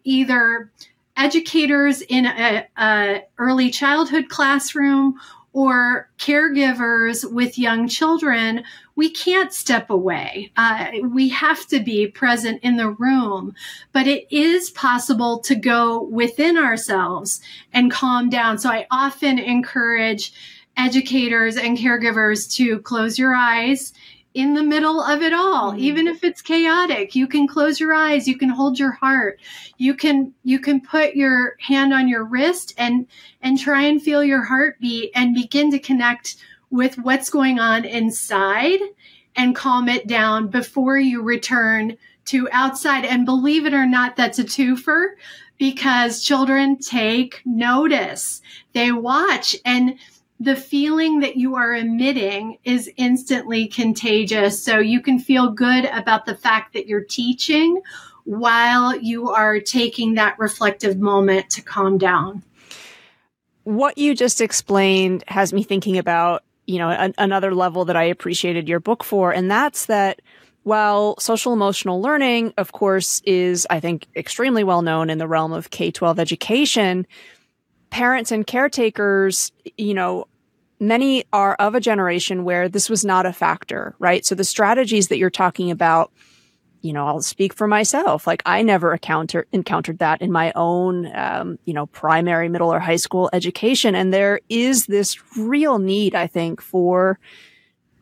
either 0.05 0.71
educators 1.17 2.01
in 2.03 2.27
a, 2.27 2.67
a 2.77 3.23
early 3.39 3.71
childhood 3.71 4.29
classroom 4.29 5.15
or 5.55 6.11
caregivers 6.19 7.33
with 7.33 7.57
young 7.57 7.87
children, 7.87 8.65
we 8.97 9.09
can't 9.09 9.53
step 9.53 9.89
away. 9.89 10.51
Uh, 10.57 10.89
we 11.11 11.29
have 11.29 11.65
to 11.69 11.79
be 11.79 12.09
present 12.09 12.61
in 12.65 12.77
the 12.77 12.91
room, 12.91 13.55
but 13.93 14.09
it 14.09 14.27
is 14.35 14.71
possible 14.71 15.39
to 15.39 15.55
go 15.55 16.03
within 16.03 16.59
ourselves 16.59 17.41
and 17.73 17.91
calm 17.91 18.29
down. 18.29 18.59
So 18.59 18.69
I 18.69 18.87
often 18.91 19.39
encourage 19.39 20.33
educators 20.77 21.57
and 21.57 21.79
caregivers 21.79 22.53
to 22.57 22.81
close 22.81 23.17
your 23.17 23.33
eyes 23.33 23.93
in 24.35 24.55
the 24.55 24.63
middle 24.63 25.01
of 25.01 25.23
it 25.23 25.33
all. 25.33 25.71
Mm-hmm. 25.71 25.81
even 25.81 26.07
if 26.09 26.23
it's 26.25 26.43
chaotic 26.43 27.15
you 27.15 27.27
can 27.27 27.47
close 27.47 27.81
your 27.81 27.95
eyes 27.95 28.29
you 28.29 28.37
can 28.37 28.51
hold 28.51 28.79
your 28.79 28.93
heart 28.93 29.41
you 29.79 29.95
can 29.95 30.35
you 30.43 30.59
can 30.59 30.81
put 30.81 31.15
your 31.15 31.57
hand 31.61 31.95
on 31.95 32.09
your 32.09 32.25
wrist 32.25 32.75
and 32.77 33.07
and 33.41 33.59
try 33.59 33.83
and 33.83 34.03
feel 34.03 34.23
your 34.23 34.43
heartbeat 34.43 35.11
and 35.15 35.35
begin 35.35 35.71
to 35.71 35.79
connect 35.79 36.37
with 36.71 36.99
what's 36.99 37.31
going 37.31 37.61
on 37.61 37.85
inside 37.85 38.81
and 39.37 39.55
calm 39.55 39.89
it 39.89 40.07
down 40.07 40.49
before 40.49 40.99
you 40.99 41.23
return 41.23 41.97
to 42.27 42.49
outside. 42.53 43.05
And 43.05 43.25
believe 43.25 43.67
it 43.67 43.75
or 43.75 43.87
not 43.87 44.17
that's 44.17 44.39
a 44.39 44.45
twofer 44.45 45.11
because 45.59 46.23
children 46.23 46.79
take 46.79 47.41
notice. 47.45 48.43
They 48.73 48.93
watch 48.93 49.57
and 49.65 49.97
the 50.41 50.57
feeling 50.57 51.21
that 51.21 51.37
you 51.37 51.55
are 51.57 51.75
emitting 51.75 52.59
is 52.65 52.91
instantly 52.97 53.67
contagious. 53.67 54.63
So 54.63 54.79
you 54.79 55.01
can 55.01 55.19
feel 55.19 55.51
good 55.51 55.85
about 55.87 56.27
the 56.27 56.35
fact 56.35 56.75
that 56.75 56.87
you're 56.87 57.05
teaching 57.05 57.81
while 58.25 58.97
you 58.97 59.31
are 59.31 59.61
taking 59.61 60.15
that 60.15 60.39
reflective 60.39 60.99
moment 60.99 61.51
to 61.51 61.63
calm 61.63 61.99
down. 61.99 62.43
What 63.65 63.97
you 63.97 64.15
just 64.15 64.41
explained 64.41 65.25
has 65.29 65.53
me 65.53 65.63
thinking 65.63 65.99
about, 65.99 66.43
you 66.67 66.79
know, 66.79 66.91
an, 66.91 67.15
another 67.17 67.55
level 67.55 67.85
that 67.87 67.97
I 67.97 68.05
appreciated 68.05 68.69
your 68.69 68.81
book 68.81 69.05
for, 69.05 69.33
and 69.33 69.51
that's 69.51 69.87
that 69.87 70.21
while 70.65 71.15
social 71.19 71.53
emotional 71.53 72.01
learning, 72.01 72.53
of 72.57 72.73
course, 72.73 73.21
is, 73.25 73.67
I 73.69 73.81
think, 73.81 74.07
extremely 74.17 74.65
well 74.65 74.83
known 74.83 75.11
in 75.11 75.19
the 75.19 75.29
realm 75.29 75.53
of 75.53 75.71
K 75.71 75.91
12 75.91 76.19
education, 76.19 77.07
parents 77.95 78.33
and 78.33 78.45
caretakers, 78.45 79.53
you 79.77 79.95
know, 79.95 80.27
many 80.81 81.25
are 81.33 81.55
of 81.61 81.77
a 81.77 81.81
generation 81.81 82.43
where 82.43 82.69
this 82.69 82.91
was 82.91 83.05
not 83.05 83.25
a 83.25 83.33
factor, 83.33 83.95
right? 84.01 84.27
So 84.27 84.35
the 84.35 84.43
strategies 84.43 85.07
that 85.09 85.19
you're 85.19 85.31
talking 85.31 85.71
about, 85.71 86.11
you 86.81 86.93
know, 86.93 87.07
I'll 87.07 87.23
speak 87.23 87.55
for 87.55 87.69
myself. 87.69 88.27
Like 88.27 88.43
I 88.47 88.63
never 88.63 88.95
encounter, 88.95 89.47
encountered 89.53 89.99
that 89.99 90.21
in 90.21 90.33
my 90.33 90.53
own, 90.57 91.09
um, 91.15 91.61
you 91.67 91.73
know, 91.73 91.87
primary, 91.87 92.49
middle 92.49 92.73
or 92.73 92.81
high 92.81 92.97
school 92.97 93.31
education. 93.33 93.95
And 93.95 94.13
there 94.13 94.41
is 94.49 94.87
this 94.87 95.17
real 95.39 95.79
need, 95.79 96.17
I 96.17 96.27
think, 96.27 96.61
for 96.61 97.21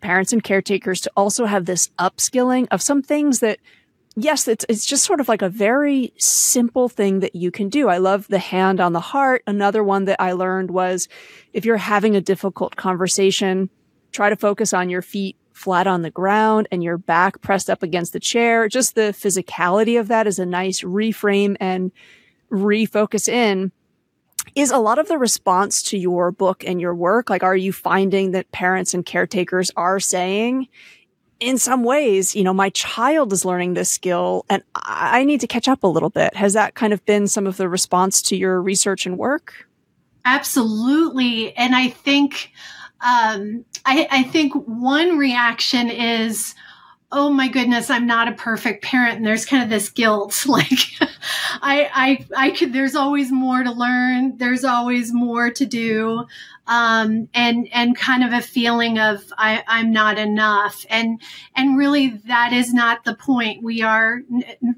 parents 0.01 0.33
and 0.33 0.43
caretakers 0.43 1.03
to 1.03 1.13
also 1.19 1.45
have 1.45 1.67
this 1.67 1.91
upskilling 1.99 2.67
of 2.71 2.81
some 2.81 3.03
things 3.03 3.41
that 3.41 3.59
yes, 4.17 4.49
it's 4.49 4.65
it's 4.69 4.87
just 4.87 5.05
sort 5.05 5.21
of 5.21 5.29
like 5.29 5.43
a 5.43 5.49
very 5.49 6.13
simple 6.19 6.89
thing 6.89 7.21
that 7.21 7.35
you 7.35 7.51
can 7.51 7.69
do. 7.69 7.89
I 7.89 7.99
love 7.99 8.29
the 8.29 8.39
hand 8.39 8.81
on 8.81 8.93
the 8.93 9.01
heart. 9.01 9.43
Another 9.47 9.83
one 9.83 10.05
that 10.05 10.21
I 10.21 10.33
learned 10.33 10.71
was 10.71 11.09
if 11.53 11.65
you're 11.65 11.77
having 11.77 12.17
a 12.17 12.21
difficult 12.21 12.77
conversation, 12.77 13.71
try 14.13 14.29
to 14.29 14.37
focus 14.37 14.73
on 14.73 14.91
your 14.91 15.03
feet 15.03 15.37
flat 15.53 15.87
on 15.87 16.03
the 16.03 16.11
ground 16.11 16.67
and 16.71 16.83
your 16.83 16.99
back 16.99 17.41
pressed 17.41 17.71
up 17.71 17.83
against 17.83 18.13
the 18.13 18.21
chair. 18.21 18.69
Just 18.69 18.95
the 18.95 19.15
physicality 19.17 19.99
of 19.99 20.09
that 20.09 20.27
is 20.27 20.39
a 20.39 20.47
nice 20.47 20.83
reframe 20.83 21.57
and 21.61 21.93
refocus 22.51 23.29
in. 23.29 23.73
Is 24.55 24.71
a 24.71 24.79
lot 24.79 24.99
of 24.99 25.09
the 25.09 25.19
response 25.19 25.83
to 25.85 25.99
your 25.99 26.33
book 26.33 26.65
and 26.67 26.81
your 26.81 26.95
work? 26.95 27.31
Like, 27.31 27.45
are 27.45 27.57
you 27.57 27.73
finding 27.73 28.33
that 28.33 28.51
parents 28.51 28.93
and 28.93 29.07
caretakers 29.07 29.71
are 29.77 30.01
saying, 30.01 30.69
in 31.43 31.59
some 31.59 31.83
ways, 31.83 32.37
you 32.37 32.45
know, 32.45 32.55
my 32.55 32.71
child 32.71 33.33
is 33.33 33.45
learning 33.45 33.75
this 33.75 33.91
skill 33.91 34.45
and 34.49 34.63
I 34.77 35.25
need 35.25 35.41
to 35.41 35.49
catch 35.49 35.67
up 35.67 35.83
a 35.83 35.89
little 35.89 36.11
bit. 36.11 36.35
Has 36.37 36.53
that 36.53 36.75
kind 36.75 36.93
of 36.93 37.05
been 37.05 37.27
some 37.27 37.47
of 37.47 37.57
the 37.57 37.69
response 37.69 38.23
to 38.23 38.37
your 38.37 38.63
research 38.63 39.07
and 39.07 39.19
work? 39.19 39.69
Absolutely. 40.25 41.55
And 41.57 41.75
I 41.75 41.89
think, 41.89 42.53
um, 43.01 43.65
I, 43.85 44.07
I 44.11 44.23
think 44.23 44.55
one 44.55 45.19
reaction 45.19 45.91
is, 45.91 46.55
oh 47.13 47.29
my 47.29 47.47
goodness, 47.47 47.91
I'm 47.91 48.07
not 48.07 48.27
a 48.27 48.33
perfect 48.33 48.83
parent. 48.83 49.19
And 49.19 49.27
there's 49.27 49.45
kind 49.45 49.63
of 49.63 49.69
this 49.69 49.91
guilt. 49.91 50.47
Like 50.53 50.81
I, 51.63 51.89
I, 51.95 52.27
I 52.37 52.51
could, 52.51 52.73
there's 52.73 52.95
always 52.95 53.33
more 53.33 53.63
to 53.63 53.71
learn. 53.71 54.37
There's 54.37 54.65
always 54.65 55.13
more 55.13 55.51
to 55.51 55.65
do. 55.65 56.27
Um, 56.67 57.29
and, 57.33 57.69
and 57.73 57.97
kind 57.97 58.23
of 58.23 58.33
a 58.33 58.43
feeling 58.43 58.99
of 58.99 59.25
I, 59.39 59.63
I'm 59.67 59.93
not 59.93 60.19
enough. 60.19 60.85
And, 60.91 61.21
and 61.57 61.79
really 61.79 62.21
that 62.27 62.53
is 62.53 62.75
not 62.75 63.05
the 63.05 63.15
point. 63.15 63.63
We 63.63 63.83
are, 63.83 64.21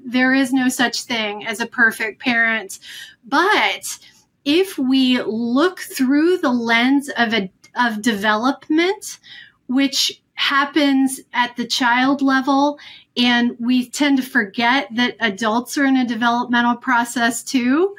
there 0.05 0.33
is 0.33 0.53
no 0.53 0.69
such 0.69 1.01
thing 1.01 1.45
as 1.45 1.59
a 1.59 1.67
perfect 1.67 2.21
parent. 2.21 2.79
But 3.25 3.97
if 4.45 4.77
we 4.77 5.21
look 5.21 5.79
through 5.79 6.37
the 6.37 6.53
lens 6.53 7.09
of 7.09 7.33
a, 7.33 7.51
of 7.75 8.01
development, 8.01 9.19
which 9.67 10.21
happens 10.35 11.19
at 11.33 11.55
the 11.55 11.65
child 11.65 12.21
level 12.21 12.77
and 13.17 13.55
we 13.59 13.89
tend 13.89 14.17
to 14.17 14.23
forget 14.23 14.87
that 14.95 15.15
adults 15.19 15.77
are 15.77 15.85
in 15.85 15.97
a 15.97 16.05
developmental 16.05 16.75
process 16.75 17.43
too. 17.43 17.95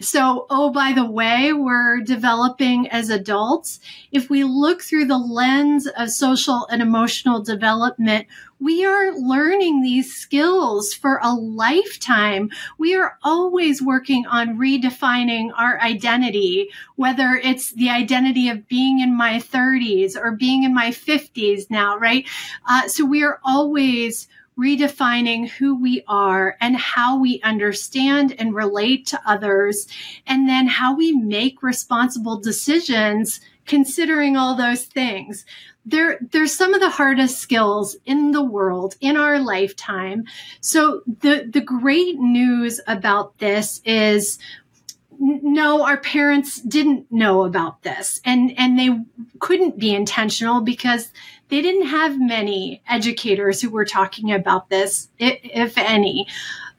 So, 0.00 0.46
oh, 0.48 0.70
by 0.70 0.92
the 0.94 1.04
way, 1.04 1.52
we're 1.52 2.00
developing 2.00 2.88
as 2.88 3.10
adults. 3.10 3.80
If 4.10 4.30
we 4.30 4.44
look 4.44 4.80
through 4.80 5.04
the 5.04 5.18
lens 5.18 5.86
of 5.86 6.10
social 6.10 6.66
and 6.70 6.80
emotional 6.80 7.42
development, 7.42 8.26
we 8.58 8.86
are 8.86 9.12
learning 9.12 9.82
these 9.82 10.16
skills 10.16 10.94
for 10.94 11.20
a 11.22 11.34
lifetime. 11.34 12.50
We 12.78 12.96
are 12.96 13.18
always 13.22 13.82
working 13.82 14.24
on 14.26 14.58
redefining 14.58 15.50
our 15.54 15.78
identity, 15.80 16.70
whether 16.96 17.38
it's 17.42 17.72
the 17.72 17.90
identity 17.90 18.48
of 18.48 18.68
being 18.68 19.00
in 19.00 19.14
my 19.14 19.34
30s 19.34 20.16
or 20.16 20.32
being 20.32 20.62
in 20.64 20.74
my 20.74 20.90
50s 20.90 21.70
now, 21.70 21.98
right? 21.98 22.26
Uh, 22.66 22.88
so 22.88 23.04
we 23.04 23.22
are 23.22 23.38
always 23.44 24.28
redefining 24.60 25.48
who 25.48 25.74
we 25.80 26.02
are 26.06 26.56
and 26.60 26.76
how 26.76 27.18
we 27.18 27.40
understand 27.42 28.34
and 28.38 28.54
relate 28.54 29.06
to 29.06 29.20
others, 29.24 29.86
and 30.26 30.48
then 30.48 30.66
how 30.66 30.94
we 30.94 31.12
make 31.12 31.62
responsible 31.62 32.38
decisions 32.38 33.40
considering 33.66 34.36
all 34.36 34.56
those 34.56 34.84
things 34.84 35.44
they're, 35.86 36.18
they're 36.30 36.46
some 36.46 36.74
of 36.74 36.80
the 36.80 36.90
hardest 36.90 37.38
skills 37.38 37.96
in 38.04 38.32
the 38.32 38.44
world 38.44 38.96
in 39.00 39.16
our 39.16 39.38
lifetime. 39.38 40.24
So 40.60 41.02
the, 41.20 41.48
the 41.50 41.60
great 41.60 42.18
news 42.18 42.80
about 42.86 43.38
this 43.38 43.80
is 43.84 44.38
no, 45.18 45.84
our 45.84 45.98
parents 45.98 46.60
didn't 46.62 47.10
know 47.12 47.44
about 47.44 47.82
this 47.82 48.20
and, 48.24 48.56
and 48.58 48.78
they 48.78 48.90
couldn't 49.38 49.78
be 49.78 49.94
intentional 49.94 50.62
because 50.62 51.12
they 51.50 51.60
didn't 51.60 51.86
have 51.86 52.20
many 52.20 52.82
educators 52.88 53.60
who 53.60 53.70
were 53.70 53.84
talking 53.84 54.32
about 54.32 54.70
this, 54.70 55.08
if 55.18 55.76
any. 55.76 56.26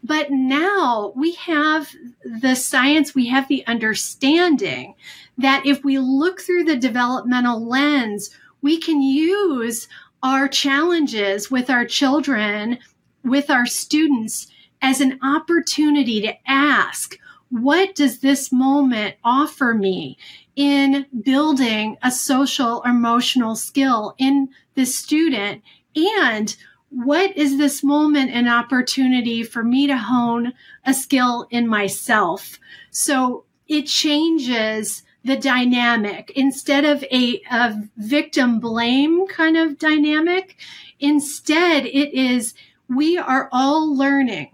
But 0.03 0.31
now 0.31 1.13
we 1.15 1.33
have 1.33 1.89
the 2.23 2.55
science, 2.55 3.13
we 3.13 3.27
have 3.27 3.47
the 3.47 3.65
understanding 3.67 4.95
that 5.37 5.65
if 5.65 5.83
we 5.83 5.99
look 5.99 6.41
through 6.41 6.63
the 6.63 6.75
developmental 6.75 7.63
lens, 7.63 8.31
we 8.61 8.79
can 8.79 9.01
use 9.01 9.87
our 10.23 10.47
challenges 10.47 11.51
with 11.51 11.69
our 11.69 11.85
children, 11.85 12.79
with 13.23 13.49
our 13.49 13.65
students 13.65 14.47
as 14.81 15.01
an 15.01 15.19
opportunity 15.21 16.21
to 16.21 16.33
ask, 16.49 17.17
what 17.49 17.95
does 17.95 18.19
this 18.19 18.51
moment 18.51 19.15
offer 19.23 19.73
me 19.73 20.17
in 20.55 21.05
building 21.23 21.97
a 22.03 22.11
social 22.11 22.81
emotional 22.83 23.55
skill 23.55 24.15
in 24.17 24.49
the 24.75 24.85
student? 24.85 25.63
And 25.95 26.55
what 26.89 27.35
is 27.37 27.57
this 27.57 27.83
moment 27.83 28.31
an 28.31 28.47
opportunity 28.47 29.43
for 29.43 29.63
me 29.63 29.87
to 29.87 29.97
hone 29.97 30.53
a 30.85 30.93
skill 30.93 31.47
in 31.49 31.67
myself? 31.67 32.59
So 32.91 33.45
it 33.67 33.83
changes 33.83 35.03
the 35.23 35.37
dynamic 35.37 36.31
instead 36.35 36.83
of 36.83 37.03
a, 37.11 37.41
a 37.49 37.75
victim 37.97 38.59
blame 38.59 39.27
kind 39.27 39.55
of 39.55 39.77
dynamic. 39.77 40.57
Instead, 40.99 41.85
it 41.85 42.13
is 42.13 42.53
we 42.89 43.17
are 43.17 43.47
all 43.51 43.95
learning. 43.95 44.49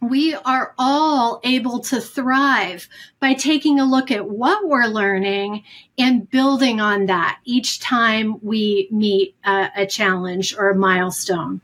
We 0.00 0.34
are 0.34 0.74
all 0.78 1.40
able 1.44 1.80
to 1.80 2.00
thrive 2.00 2.88
by 3.20 3.34
taking 3.34 3.78
a 3.78 3.84
look 3.84 4.10
at 4.10 4.28
what 4.28 4.66
we're 4.66 4.86
learning 4.86 5.64
and 5.98 6.28
building 6.28 6.80
on 6.80 7.06
that 7.06 7.38
each 7.44 7.80
time 7.80 8.36
we 8.42 8.88
meet 8.90 9.36
a, 9.44 9.68
a 9.76 9.86
challenge 9.86 10.56
or 10.56 10.70
a 10.70 10.74
milestone. 10.74 11.60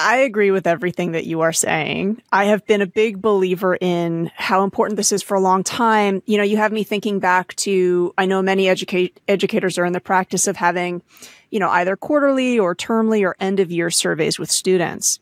I 0.00 0.18
agree 0.18 0.52
with 0.52 0.68
everything 0.68 1.12
that 1.12 1.26
you 1.26 1.40
are 1.40 1.52
saying. 1.52 2.22
I 2.30 2.44
have 2.44 2.64
been 2.66 2.80
a 2.80 2.86
big 2.86 3.20
believer 3.20 3.76
in 3.80 4.30
how 4.36 4.62
important 4.62 4.96
this 4.96 5.10
is 5.10 5.24
for 5.24 5.36
a 5.36 5.40
long 5.40 5.64
time. 5.64 6.22
You 6.24 6.38
know, 6.38 6.44
you 6.44 6.56
have 6.56 6.70
me 6.70 6.84
thinking 6.84 7.18
back 7.18 7.56
to, 7.56 8.14
I 8.16 8.24
know 8.24 8.40
many 8.40 8.68
educate, 8.68 9.18
educators 9.26 9.76
are 9.76 9.84
in 9.84 9.92
the 9.92 10.00
practice 10.00 10.46
of 10.46 10.54
having, 10.54 11.02
you 11.50 11.58
know, 11.58 11.68
either 11.68 11.96
quarterly 11.96 12.60
or 12.60 12.76
termly 12.76 13.24
or 13.24 13.34
end 13.40 13.58
of 13.58 13.72
year 13.72 13.90
surveys 13.90 14.38
with 14.38 14.52
students. 14.52 15.18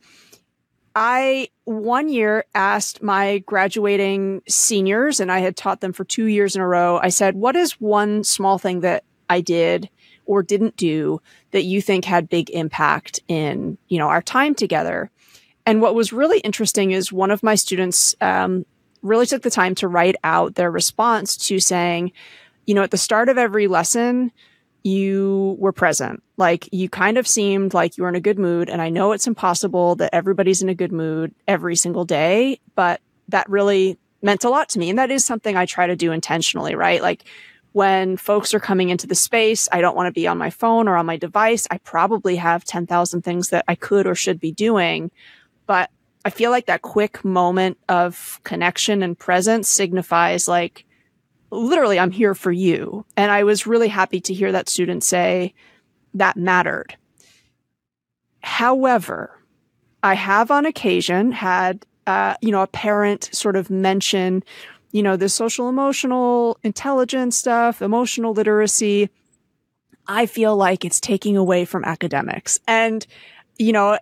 I 0.98 1.50
one 1.64 2.08
year 2.08 2.46
asked 2.54 3.02
my 3.02 3.38
graduating 3.40 4.40
seniors, 4.48 5.20
and 5.20 5.30
I 5.30 5.40
had 5.40 5.54
taught 5.54 5.82
them 5.82 5.92
for 5.92 6.04
two 6.04 6.24
years 6.24 6.56
in 6.56 6.62
a 6.62 6.66
row. 6.66 6.98
I 7.02 7.10
said, 7.10 7.36
what 7.36 7.54
is 7.54 7.72
one 7.72 8.24
small 8.24 8.56
thing 8.56 8.80
that 8.80 9.04
I 9.28 9.42
did 9.42 9.90
or 10.24 10.42
didn't 10.42 10.76
do 10.76 11.20
that 11.50 11.64
you 11.64 11.82
think 11.82 12.06
had 12.06 12.30
big 12.30 12.48
impact 12.48 13.20
in, 13.28 13.76
you 13.88 13.98
know, 13.98 14.08
our 14.08 14.22
time 14.22 14.54
together. 14.54 15.10
And 15.66 15.82
what 15.82 15.94
was 15.94 16.14
really 16.14 16.38
interesting 16.40 16.92
is 16.92 17.12
one 17.12 17.30
of 17.30 17.42
my 17.42 17.56
students 17.56 18.14
um, 18.22 18.64
really 19.02 19.26
took 19.26 19.42
the 19.42 19.50
time 19.50 19.74
to 19.76 19.88
write 19.88 20.16
out 20.24 20.54
their 20.54 20.70
response 20.70 21.36
to 21.48 21.60
saying, 21.60 22.12
you 22.66 22.74
know, 22.74 22.82
at 22.82 22.90
the 22.90 22.96
start 22.96 23.28
of 23.28 23.36
every 23.36 23.66
lesson, 23.66 24.32
you 24.86 25.56
were 25.58 25.72
present. 25.72 26.22
Like 26.36 26.68
you 26.72 26.88
kind 26.88 27.18
of 27.18 27.26
seemed 27.26 27.74
like 27.74 27.96
you 27.96 28.04
were 28.04 28.08
in 28.08 28.14
a 28.14 28.20
good 28.20 28.38
mood. 28.38 28.70
And 28.70 28.80
I 28.80 28.88
know 28.88 29.10
it's 29.10 29.26
impossible 29.26 29.96
that 29.96 30.14
everybody's 30.14 30.62
in 30.62 30.68
a 30.68 30.74
good 30.74 30.92
mood 30.92 31.34
every 31.48 31.74
single 31.74 32.04
day, 32.04 32.60
but 32.76 33.00
that 33.28 33.50
really 33.50 33.98
meant 34.22 34.44
a 34.44 34.48
lot 34.48 34.68
to 34.70 34.78
me. 34.78 34.88
And 34.88 34.98
that 35.00 35.10
is 35.10 35.24
something 35.24 35.56
I 35.56 35.66
try 35.66 35.88
to 35.88 35.96
do 35.96 36.12
intentionally, 36.12 36.76
right? 36.76 37.02
Like 37.02 37.24
when 37.72 38.16
folks 38.16 38.54
are 38.54 38.60
coming 38.60 38.90
into 38.90 39.08
the 39.08 39.16
space, 39.16 39.68
I 39.72 39.80
don't 39.80 39.96
want 39.96 40.06
to 40.06 40.12
be 40.12 40.28
on 40.28 40.38
my 40.38 40.50
phone 40.50 40.86
or 40.86 40.96
on 40.96 41.04
my 41.04 41.16
device. 41.16 41.66
I 41.68 41.78
probably 41.78 42.36
have 42.36 42.64
10,000 42.64 43.22
things 43.22 43.50
that 43.50 43.64
I 43.66 43.74
could 43.74 44.06
or 44.06 44.14
should 44.14 44.38
be 44.38 44.52
doing. 44.52 45.10
But 45.66 45.90
I 46.24 46.30
feel 46.30 46.52
like 46.52 46.66
that 46.66 46.82
quick 46.82 47.24
moment 47.24 47.76
of 47.88 48.40
connection 48.44 49.02
and 49.02 49.18
presence 49.18 49.68
signifies 49.68 50.46
like, 50.46 50.85
literally, 51.56 51.98
I'm 51.98 52.10
here 52.10 52.34
for 52.34 52.52
you. 52.52 53.04
And 53.16 53.30
I 53.30 53.44
was 53.44 53.66
really 53.66 53.88
happy 53.88 54.20
to 54.20 54.34
hear 54.34 54.52
that 54.52 54.68
student 54.68 55.04
say 55.04 55.54
that 56.14 56.36
mattered. 56.36 56.96
However, 58.40 59.38
I 60.02 60.14
have 60.14 60.50
on 60.50 60.66
occasion 60.66 61.32
had, 61.32 61.84
uh, 62.06 62.34
you 62.40 62.52
know, 62.52 62.62
a 62.62 62.68
parent 62.68 63.30
sort 63.32 63.56
of 63.56 63.70
mention 63.70 64.44
you 64.96 65.02
know, 65.02 65.14
the 65.14 65.28
social 65.28 65.68
emotional 65.68 66.58
intelligence 66.62 67.36
stuff, 67.36 67.82
emotional 67.82 68.32
literacy, 68.32 69.10
I 70.06 70.24
feel 70.24 70.56
like 70.56 70.86
it's 70.86 71.00
taking 71.00 71.36
away 71.36 71.66
from 71.66 71.84
academics. 71.84 72.58
And, 72.66 73.06
you 73.58 73.72
know, 73.72 73.98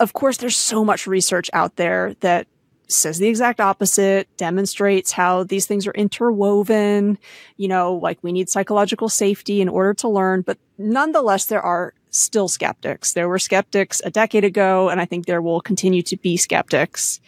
of 0.00 0.14
course, 0.14 0.38
there's 0.38 0.56
so 0.56 0.86
much 0.86 1.06
research 1.06 1.50
out 1.52 1.76
there 1.76 2.14
that 2.20 2.46
says 2.88 3.18
the 3.18 3.28
exact 3.28 3.60
opposite, 3.60 4.28
demonstrates 4.36 5.12
how 5.12 5.44
these 5.44 5.66
things 5.66 5.86
are 5.86 5.92
interwoven, 5.92 7.18
you 7.56 7.68
know, 7.68 7.94
like 7.94 8.18
we 8.22 8.32
need 8.32 8.48
psychological 8.48 9.08
safety 9.08 9.60
in 9.60 9.68
order 9.68 9.94
to 9.94 10.08
learn. 10.08 10.42
But 10.42 10.58
nonetheless, 10.78 11.44
there 11.46 11.62
are 11.62 11.92
still 12.10 12.48
skeptics. 12.48 13.12
There 13.12 13.28
were 13.28 13.38
skeptics 13.38 14.00
a 14.04 14.10
decade 14.10 14.44
ago, 14.44 14.88
and 14.88 15.00
I 15.00 15.04
think 15.04 15.26
there 15.26 15.42
will 15.42 15.60
continue 15.60 16.02
to 16.02 16.16
be 16.16 16.36
skeptics. 16.36 17.20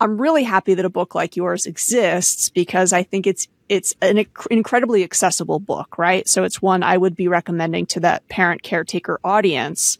I'm 0.00 0.20
really 0.20 0.44
happy 0.44 0.74
that 0.74 0.84
a 0.84 0.90
book 0.90 1.14
like 1.14 1.36
yours 1.36 1.66
exists 1.66 2.50
because 2.50 2.92
I 2.92 3.02
think 3.02 3.26
it's 3.26 3.48
it's 3.68 3.94
an 4.00 4.24
incredibly 4.50 5.04
accessible 5.04 5.58
book, 5.58 5.98
right? 5.98 6.26
So 6.26 6.44
it's 6.44 6.62
one 6.62 6.82
I 6.82 6.96
would 6.96 7.14
be 7.14 7.28
recommending 7.28 7.84
to 7.86 8.00
that 8.00 8.26
parent 8.28 8.62
caretaker 8.62 9.20
audience. 9.22 9.98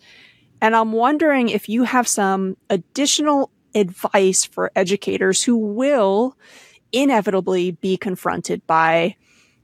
And 0.61 0.75
I'm 0.75 0.93
wondering 0.93 1.51
if 1.51 1.69
you 1.69 1.85
have 1.85 2.09
some 2.09 2.57
additional 2.71 3.51
advice 3.79 4.45
for 4.45 4.71
educators 4.77 5.43
who 5.43 5.57
will 5.57 6.37
inevitably 6.93 7.73
be 7.73 7.97
confronted 7.97 8.67
by 8.67 9.17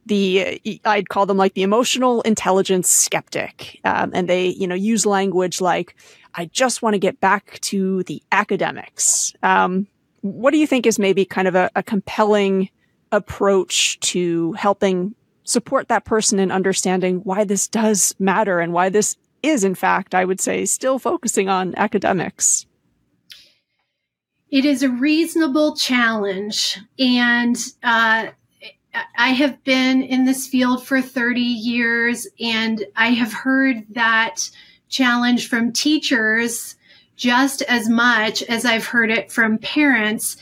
the 0.07 0.61
I'd 0.85 1.09
call 1.09 1.27
them 1.27 1.37
like 1.37 1.55
the 1.55 1.63
emotional 1.63 2.21
intelligence 2.23 2.91
skeptic, 2.91 3.81
um, 3.85 4.11
and 4.15 4.29
they 4.29 4.49
you 4.49 4.67
know 4.67 4.75
use 4.75 5.07
language 5.07 5.61
like 5.61 5.97
I 6.35 6.47
just 6.47 6.83
want 6.83 6.95
to 6.95 6.99
get 6.99 7.21
back 7.21 7.59
to 7.63 8.03
the 8.05 8.23
academics. 8.33 9.33
Um, 9.43 9.87
what 10.21 10.51
do 10.51 10.59
you 10.59 10.67
think 10.67 10.87
is 10.87 10.99
maybe 10.99 11.25
kind 11.25 11.49
of 11.49 11.55
a, 11.55 11.71
a 11.77 11.83
compelling 11.83 12.71
approach 13.13 14.01
to 14.01 14.53
helping 14.55 15.15
support 15.45 15.89
that 15.89 16.05
person 16.05 16.39
in 16.39 16.51
understanding 16.51 17.21
why 17.25 17.45
this 17.45 17.69
does 17.69 18.15
matter 18.19 18.61
and 18.61 18.73
why 18.73 18.89
this 18.89 19.17
is, 19.43 19.63
in 19.63 19.75
fact, 19.75 20.15
I 20.15 20.25
would 20.25 20.41
say, 20.41 20.65
still 20.65 20.99
focusing 20.99 21.49
on 21.49 21.75
academics. 21.77 22.67
It 24.51 24.65
is 24.65 24.83
a 24.83 24.89
reasonable 24.89 25.77
challenge. 25.77 26.79
And 26.99 27.57
uh, 27.83 28.29
I 29.17 29.29
have 29.31 29.63
been 29.65 30.03
in 30.03 30.25
this 30.25 30.47
field 30.47 30.87
for 30.87 31.03
30 31.03 31.41
years, 31.41 32.27
and 32.41 32.85
I 32.97 33.09
have 33.09 33.33
heard 33.33 33.85
that 33.91 34.49
challenge 34.89 35.49
from 35.49 35.73
teachers 35.73 36.77
just 37.17 37.63
as 37.63 37.89
much 37.89 38.43
as 38.45 38.65
I've 38.65 38.87
heard 38.87 39.11
it 39.11 39.31
from 39.31 39.59
parents. 39.59 40.37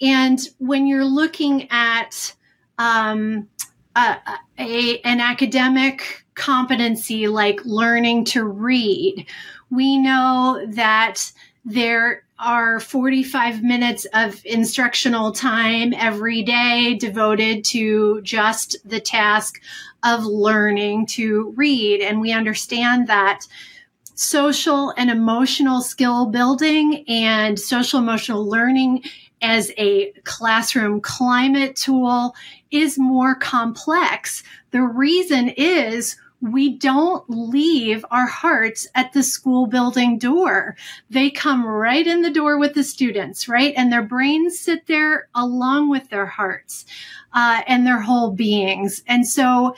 And 0.00 0.40
when 0.58 0.86
you're 0.86 1.04
looking 1.04 1.68
at 1.70 2.34
um, 2.78 3.48
a, 3.94 4.16
a, 4.58 5.00
an 5.00 5.20
academic 5.20 6.24
competency 6.34 7.28
like 7.28 7.60
learning 7.64 8.24
to 8.26 8.44
read, 8.44 9.26
we 9.70 9.98
know 9.98 10.64
that 10.68 11.32
there 11.64 12.24
are 12.40 12.80
45 12.80 13.62
minutes 13.62 14.06
of 14.14 14.40
instructional 14.44 15.32
time 15.32 15.92
every 15.94 16.42
day 16.42 16.96
devoted 16.98 17.64
to 17.66 18.20
just 18.22 18.76
the 18.84 19.00
task 19.00 19.60
of 20.02 20.24
learning 20.24 21.06
to 21.06 21.52
read. 21.56 22.00
And 22.00 22.20
we 22.20 22.32
understand 22.32 23.08
that 23.08 23.46
social 24.14 24.92
and 24.96 25.10
emotional 25.10 25.80
skill 25.80 26.26
building 26.26 27.04
and 27.08 27.58
social 27.58 27.98
emotional 27.98 28.48
learning 28.48 29.02
as 29.42 29.70
a 29.78 30.12
classroom 30.24 31.00
climate 31.00 31.76
tool 31.76 32.34
is 32.70 32.98
more 32.98 33.34
complex. 33.34 34.42
The 34.70 34.82
reason 34.82 35.48
is 35.50 36.16
we 36.40 36.76
don't 36.76 37.28
leave 37.28 38.04
our 38.10 38.26
hearts 38.26 38.86
at 38.94 39.12
the 39.12 39.22
school 39.22 39.66
building 39.66 40.18
door. 40.18 40.76
They 41.10 41.30
come 41.30 41.66
right 41.66 42.06
in 42.06 42.22
the 42.22 42.30
door 42.30 42.58
with 42.58 42.74
the 42.74 42.84
students, 42.84 43.48
right? 43.48 43.74
And 43.76 43.92
their 43.92 44.02
brains 44.02 44.58
sit 44.58 44.86
there 44.86 45.28
along 45.34 45.90
with 45.90 46.08
their 46.08 46.26
hearts. 46.26 46.86
Uh, 47.32 47.60
and 47.68 47.86
their 47.86 48.00
whole 48.00 48.32
beings. 48.32 49.04
And 49.06 49.24
so 49.24 49.76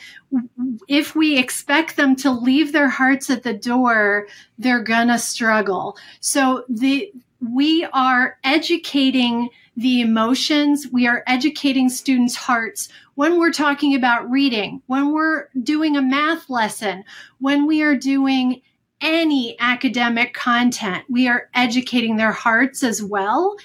if 0.88 1.14
we 1.14 1.37
expect 1.37 1.98
them 1.98 2.16
to 2.16 2.31
leave 2.31 2.72
their 2.72 2.88
hearts 2.88 3.29
at 3.29 3.42
the 3.42 3.53
door, 3.53 4.27
they're 4.57 4.83
gonna 4.83 5.18
struggle. 5.18 5.98
So 6.20 6.64
the, 6.70 7.12
we 7.50 7.85
are 7.92 8.38
educating 8.44 9.48
the 9.76 10.00
emotions. 10.00 10.87
We 10.92 11.07
are 11.07 11.24
educating 11.26 11.88
students' 11.88 12.37
hearts 12.37 12.88
when 13.14 13.38
we're 13.38 13.52
talking 13.52 13.94
about 13.94 14.31
reading, 14.31 14.83
when 14.87 15.12
we're 15.12 15.48
doing 15.62 15.96
a 15.96 16.02
math 16.02 16.48
lesson, 16.48 17.05
when 17.40 17.66
we 17.66 17.83
are 17.83 17.96
doing 17.96 18.62
any 19.00 19.57
academic 19.59 20.33
content, 20.33 21.05
we 21.11 21.28
are 21.28 21.48
educating 21.55 22.16
their 22.16 22.33
hearts 22.33 22.83
as 22.83 23.02
well. 23.02 23.57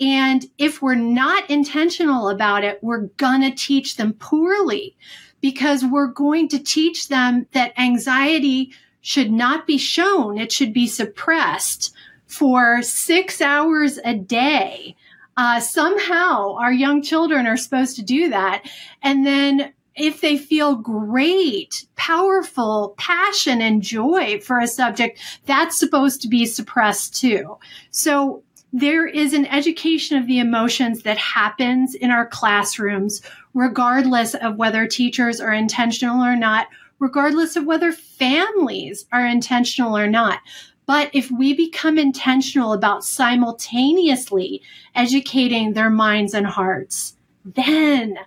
And 0.00 0.44
if 0.58 0.82
we're 0.82 0.94
not 0.94 1.48
intentional 1.50 2.30
about 2.30 2.64
it, 2.64 2.82
we're 2.82 3.08
gonna 3.16 3.54
teach 3.54 3.96
them 3.96 4.14
poorly 4.14 4.96
because 5.40 5.84
we're 5.84 6.08
going 6.08 6.48
to 6.48 6.58
teach 6.58 7.08
them 7.08 7.46
that 7.52 7.78
anxiety 7.78 8.72
should 9.02 9.30
not 9.30 9.66
be 9.66 9.78
shown. 9.78 10.38
It 10.38 10.50
should 10.50 10.72
be 10.72 10.86
suppressed 10.86 11.94
for 12.26 12.82
six 12.82 13.40
hours 13.40 13.98
a 14.04 14.14
day 14.14 14.96
uh, 15.36 15.60
somehow 15.60 16.54
our 16.54 16.72
young 16.72 17.02
children 17.02 17.46
are 17.46 17.56
supposed 17.56 17.96
to 17.96 18.02
do 18.02 18.30
that. 18.30 18.68
And 19.02 19.26
then 19.26 19.72
if 19.94 20.20
they 20.20 20.36
feel 20.36 20.76
great, 20.76 21.86
powerful 21.96 22.94
passion 22.98 23.60
and 23.60 23.82
joy 23.82 24.40
for 24.40 24.58
a 24.58 24.66
subject, 24.66 25.20
that's 25.46 25.78
supposed 25.78 26.22
to 26.22 26.28
be 26.28 26.46
suppressed 26.46 27.18
too. 27.18 27.56
So 27.90 28.42
there 28.72 29.06
is 29.06 29.32
an 29.32 29.46
education 29.46 30.18
of 30.18 30.26
the 30.26 30.38
emotions 30.38 31.02
that 31.02 31.16
happens 31.18 31.94
in 31.94 32.10
our 32.10 32.26
classrooms, 32.26 33.22
regardless 33.54 34.34
of 34.34 34.56
whether 34.56 34.86
teachers 34.86 35.40
are 35.40 35.52
intentional 35.52 36.22
or 36.22 36.36
not, 36.36 36.66
regardless 36.98 37.56
of 37.56 37.64
whether 37.64 37.92
families 37.92 39.06
are 39.12 39.24
intentional 39.24 39.96
or 39.96 40.06
not. 40.06 40.40
But 40.86 41.10
if 41.12 41.30
we 41.30 41.52
become 41.54 41.98
intentional 41.98 42.72
about 42.72 43.04
simultaneously 43.04 44.62
educating 44.94 45.72
their 45.72 45.90
minds 45.90 46.32
and 46.32 46.46
hearts, 46.46 47.16
then, 47.44 48.18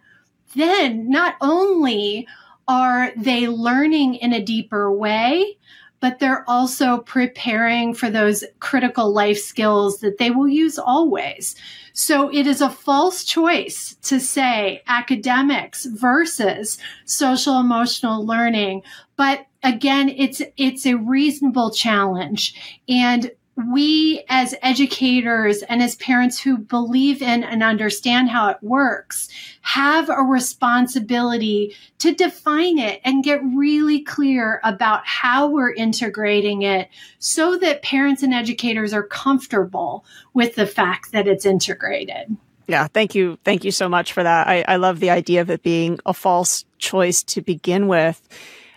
then 0.55 1.09
not 1.09 1.35
only 1.41 2.27
are 2.67 3.11
they 3.17 3.47
learning 3.47 4.15
in 4.15 4.33
a 4.33 4.43
deeper 4.43 4.91
way, 4.91 5.57
but 6.01 6.19
they're 6.19 6.49
also 6.49 6.99
preparing 6.99 7.93
for 7.93 8.09
those 8.09 8.43
critical 8.59 9.11
life 9.11 9.37
skills 9.37 9.99
that 9.99 10.17
they 10.17 10.31
will 10.31 10.47
use 10.47 10.77
always. 10.77 11.55
So 11.93 12.29
it 12.33 12.47
is 12.47 12.61
a 12.61 12.69
false 12.69 13.23
choice 13.23 13.95
to 14.03 14.19
say 14.19 14.81
academics 14.87 15.85
versus 15.85 16.77
social 17.05 17.59
emotional 17.59 18.25
learning. 18.25 18.83
But 19.17 19.45
again, 19.63 20.09
it's, 20.09 20.41
it's 20.57 20.85
a 20.85 20.95
reasonable 20.95 21.71
challenge. 21.71 22.79
And 22.87 23.31
we 23.71 24.23
as 24.29 24.55
educators 24.61 25.63
and 25.63 25.81
as 25.81 25.95
parents 25.95 26.39
who 26.39 26.57
believe 26.57 27.21
in 27.21 27.43
and 27.43 27.61
understand 27.61 28.29
how 28.29 28.49
it 28.49 28.57
works 28.61 29.27
have 29.61 30.09
a 30.09 30.21
responsibility 30.21 31.75
to 31.97 32.13
define 32.13 32.77
it 32.77 33.01
and 33.03 33.23
get 33.23 33.41
really 33.43 34.01
clear 34.01 34.61
about 34.63 35.05
how 35.05 35.47
we're 35.49 35.73
integrating 35.73 36.61
it 36.61 36.87
so 37.19 37.57
that 37.57 37.81
parents 37.81 38.23
and 38.23 38.33
educators 38.33 38.93
are 38.93 39.03
comfortable 39.03 40.05
with 40.33 40.55
the 40.55 40.67
fact 40.67 41.11
that 41.11 41.27
it's 41.27 41.45
integrated. 41.45 42.35
Yeah, 42.67 42.87
thank 42.87 43.15
you. 43.15 43.37
Thank 43.43 43.65
you 43.65 43.71
so 43.71 43.89
much 43.89 44.13
for 44.13 44.21
that. 44.23 44.47
I, 44.47 44.63
I 44.67 44.75
love 44.75 44.99
the 44.99 45.09
idea 45.09 45.41
of 45.41 45.49
it 45.49 45.63
being 45.63 45.99
a 46.05 46.13
false 46.13 46.65
choice 46.77 47.23
to 47.23 47.41
begin 47.41 47.87
with. 47.87 48.21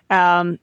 Um, 0.08 0.58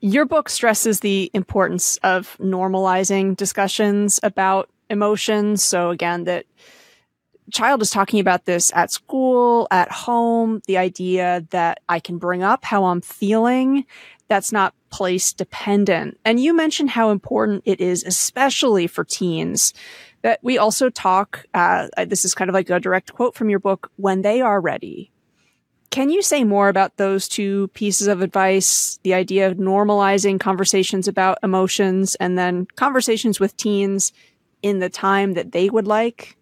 your 0.00 0.24
book 0.24 0.48
stresses 0.48 1.00
the 1.00 1.30
importance 1.34 1.98
of 1.98 2.36
normalizing 2.38 3.36
discussions 3.36 4.18
about 4.22 4.70
emotions. 4.88 5.62
So 5.62 5.90
again, 5.90 6.24
that 6.24 6.46
child 7.52 7.82
is 7.82 7.90
talking 7.90 8.20
about 8.20 8.44
this 8.44 8.72
at 8.74 8.90
school, 8.90 9.68
at 9.70 9.90
home, 9.90 10.62
the 10.66 10.78
idea 10.78 11.46
that 11.50 11.80
I 11.88 12.00
can 12.00 12.18
bring 12.18 12.42
up 12.42 12.64
how 12.64 12.84
I'm 12.86 13.00
feeling. 13.00 13.84
That's 14.28 14.52
not 14.52 14.74
place 14.90 15.32
dependent. 15.32 16.18
And 16.24 16.40
you 16.40 16.54
mentioned 16.54 16.90
how 16.90 17.10
important 17.10 17.62
it 17.66 17.80
is, 17.80 18.04
especially 18.04 18.86
for 18.86 19.04
teens, 19.04 19.74
that 20.22 20.38
we 20.42 20.58
also 20.58 20.90
talk, 20.90 21.46
uh, 21.54 21.88
this 22.06 22.24
is 22.24 22.34
kind 22.34 22.48
of 22.48 22.54
like 22.54 22.70
a 22.70 22.78
direct 22.78 23.12
quote 23.12 23.34
from 23.34 23.50
your 23.50 23.58
book, 23.58 23.90
when 23.96 24.22
they 24.22 24.40
are 24.40 24.60
ready, 24.60 25.10
can 25.90 26.08
you 26.08 26.22
say 26.22 26.44
more 26.44 26.68
about 26.68 26.96
those 26.96 27.26
two 27.28 27.68
pieces 27.68 28.06
of 28.06 28.22
advice? 28.22 28.98
The 29.02 29.14
idea 29.14 29.48
of 29.48 29.56
normalizing 29.56 30.38
conversations 30.38 31.08
about 31.08 31.38
emotions 31.42 32.14
and 32.16 32.38
then 32.38 32.66
conversations 32.76 33.40
with 33.40 33.56
teens 33.56 34.12
in 34.62 34.78
the 34.78 34.88
time 34.88 35.34
that 35.34 35.52
they 35.52 35.68
would 35.68 35.88
like? 35.88 36.36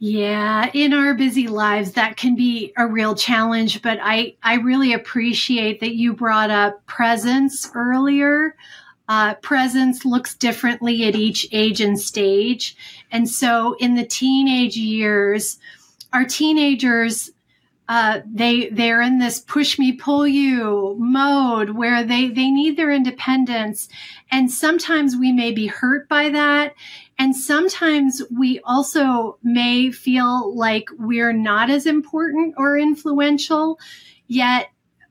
Yeah, 0.00 0.68
in 0.74 0.92
our 0.92 1.14
busy 1.14 1.46
lives, 1.46 1.92
that 1.92 2.16
can 2.16 2.34
be 2.34 2.72
a 2.76 2.86
real 2.86 3.14
challenge, 3.14 3.80
but 3.80 3.98
I, 4.02 4.34
I 4.42 4.56
really 4.56 4.92
appreciate 4.92 5.80
that 5.80 5.94
you 5.94 6.12
brought 6.12 6.50
up 6.50 6.84
presence 6.86 7.70
earlier. 7.74 8.56
Uh, 9.08 9.34
presence 9.36 10.04
looks 10.04 10.34
differently 10.34 11.04
at 11.04 11.14
each 11.14 11.46
age 11.52 11.80
and 11.80 11.98
stage. 11.98 12.76
And 13.12 13.28
so 13.28 13.76
in 13.78 13.94
the 13.94 14.04
teenage 14.04 14.76
years, 14.76 15.58
our 16.12 16.24
teenagers 16.24 17.30
uh, 17.88 18.20
they 18.24 18.70
they're 18.70 19.02
in 19.02 19.18
this 19.18 19.40
push 19.40 19.78
me 19.78 19.92
pull 19.92 20.26
you 20.26 20.96
mode 20.98 21.70
where 21.70 22.02
they 22.02 22.28
they 22.28 22.50
need 22.50 22.76
their 22.76 22.90
independence. 22.90 23.88
And 24.30 24.50
sometimes 24.50 25.16
we 25.16 25.32
may 25.32 25.52
be 25.52 25.66
hurt 25.66 26.08
by 26.08 26.30
that. 26.30 26.74
And 27.18 27.36
sometimes 27.36 28.22
we 28.36 28.60
also 28.64 29.38
may 29.42 29.90
feel 29.90 30.56
like 30.56 30.88
we're 30.98 31.32
not 31.32 31.70
as 31.70 31.86
important 31.86 32.54
or 32.56 32.78
influential. 32.78 33.78
Yet 34.26 34.68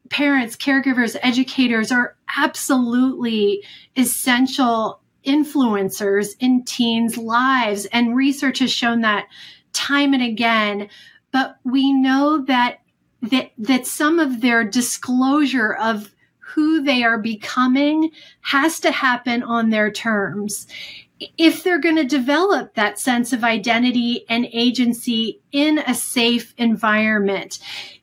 parents 0.10 0.56
caregivers 0.56 1.16
educators 1.22 1.92
are 1.92 2.16
absolutely 2.36 3.64
essential 3.96 5.00
influencers 5.26 6.36
in 6.40 6.64
teens 6.64 7.18
lives. 7.18 7.86
And 7.86 8.16
research 8.16 8.60
has 8.60 8.72
shown 8.72 9.02
that 9.02 9.28
time 9.74 10.14
and 10.14 10.24
again 10.24 10.90
but 11.34 11.58
we 11.66 11.92
know 11.92 12.44
that 12.46 12.80
that 13.22 13.52
that 13.58 13.86
some 13.86 14.20
of 14.20 14.40
their 14.40 14.64
disclosure 14.64 15.74
of 15.74 16.14
who 16.38 16.82
they 16.84 17.04
are 17.04 17.18
becoming 17.18 18.12
has 18.42 18.80
to 18.80 18.92
happen 18.92 19.44
on 19.44 19.70
their 19.70 19.92
terms. 19.92 20.68
If 21.38 21.64
they're 21.64 21.80
going 21.80 21.96
to 21.96 22.04
develop 22.04 22.76
that 22.76 23.00
sense 23.00 23.34
of 23.34 23.44
identity 23.44 24.26
and 24.30 24.46
agency 24.52 25.42
in 25.52 25.80
a 25.80 25.96
safe 25.96 26.54
environment 26.58 27.60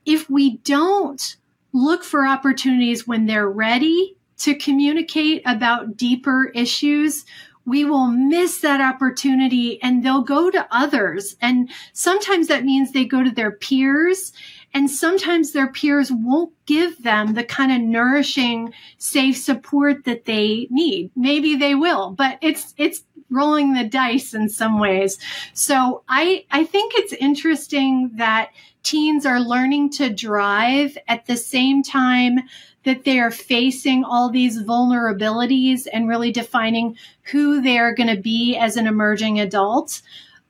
if 0.07 0.29
we 0.29 0.57
don't 0.59 1.37
look 1.73 2.03
for 2.03 2.27
opportunities 2.27 3.07
when 3.07 3.27
they're 3.27 3.49
ready 3.49 4.17
to 4.39 4.55
communicate 4.55 5.43
about 5.45 5.97
deeper 5.97 6.51
issues, 6.55 7.25
we 7.67 7.85
will 7.85 8.09
miss 8.09 8.61
that 8.61 8.81
opportunity 8.81 9.81
and 9.83 10.05
they'll 10.05 10.23
go 10.23 10.51
to 10.51 10.67
others. 10.71 11.37
And 11.41 11.71
sometimes 11.93 12.49
that 12.49 12.65
means 12.65 12.93
they 12.93 13.05
go 13.05 13.23
to 13.23 13.31
their 13.31 13.53
peers 13.53 14.33
and 14.73 14.91
sometimes 14.91 15.53
their 15.53 15.71
peers 15.71 16.11
won't 16.13 16.53
give 16.67 17.03
them 17.03 17.35
the 17.35 17.45
kind 17.45 17.73
of 17.73 17.81
nourishing, 17.81 18.73
safe 18.99 19.37
support 19.37 20.05
that 20.05 20.25
they 20.25 20.69
need. 20.71 21.11
Maybe 21.17 21.57
they 21.57 21.75
will, 21.75 22.11
but 22.11 22.39
it's, 22.41 22.75
it's 22.77 23.03
rolling 23.31 23.75
the 23.75 23.85
dice 23.85 24.35
in 24.35 24.49
some 24.49 24.79
ways. 24.79 25.19
So 25.55 26.03
I, 26.09 26.45
I 26.51 26.65
think 26.65 26.93
it's 26.95 27.13
interesting 27.13 28.11
that 28.15 28.51
teens 28.83 29.27
are 29.27 29.41
learning 29.41 29.91
to 29.91 30.11
drive 30.11 30.97
at 31.09 31.27
the 31.27 31.37
same 31.37 31.83
time 31.83 32.41
that 32.85 33.05
they 33.05 33.21
are 33.21 33.31
facing 33.31 34.05
all 34.05 34.31
these 34.31 34.63
vulnerabilities 34.63 35.87
and 35.93 36.09
really 36.09 36.33
defining 36.33 36.97
who 37.25 37.61
they 37.61 37.79
are 37.79 37.95
going 37.95 38.15
to 38.15 38.21
be 38.21 38.57
as 38.57 38.77
an 38.77 38.87
emerging 38.87 39.39
adult. 39.39 40.01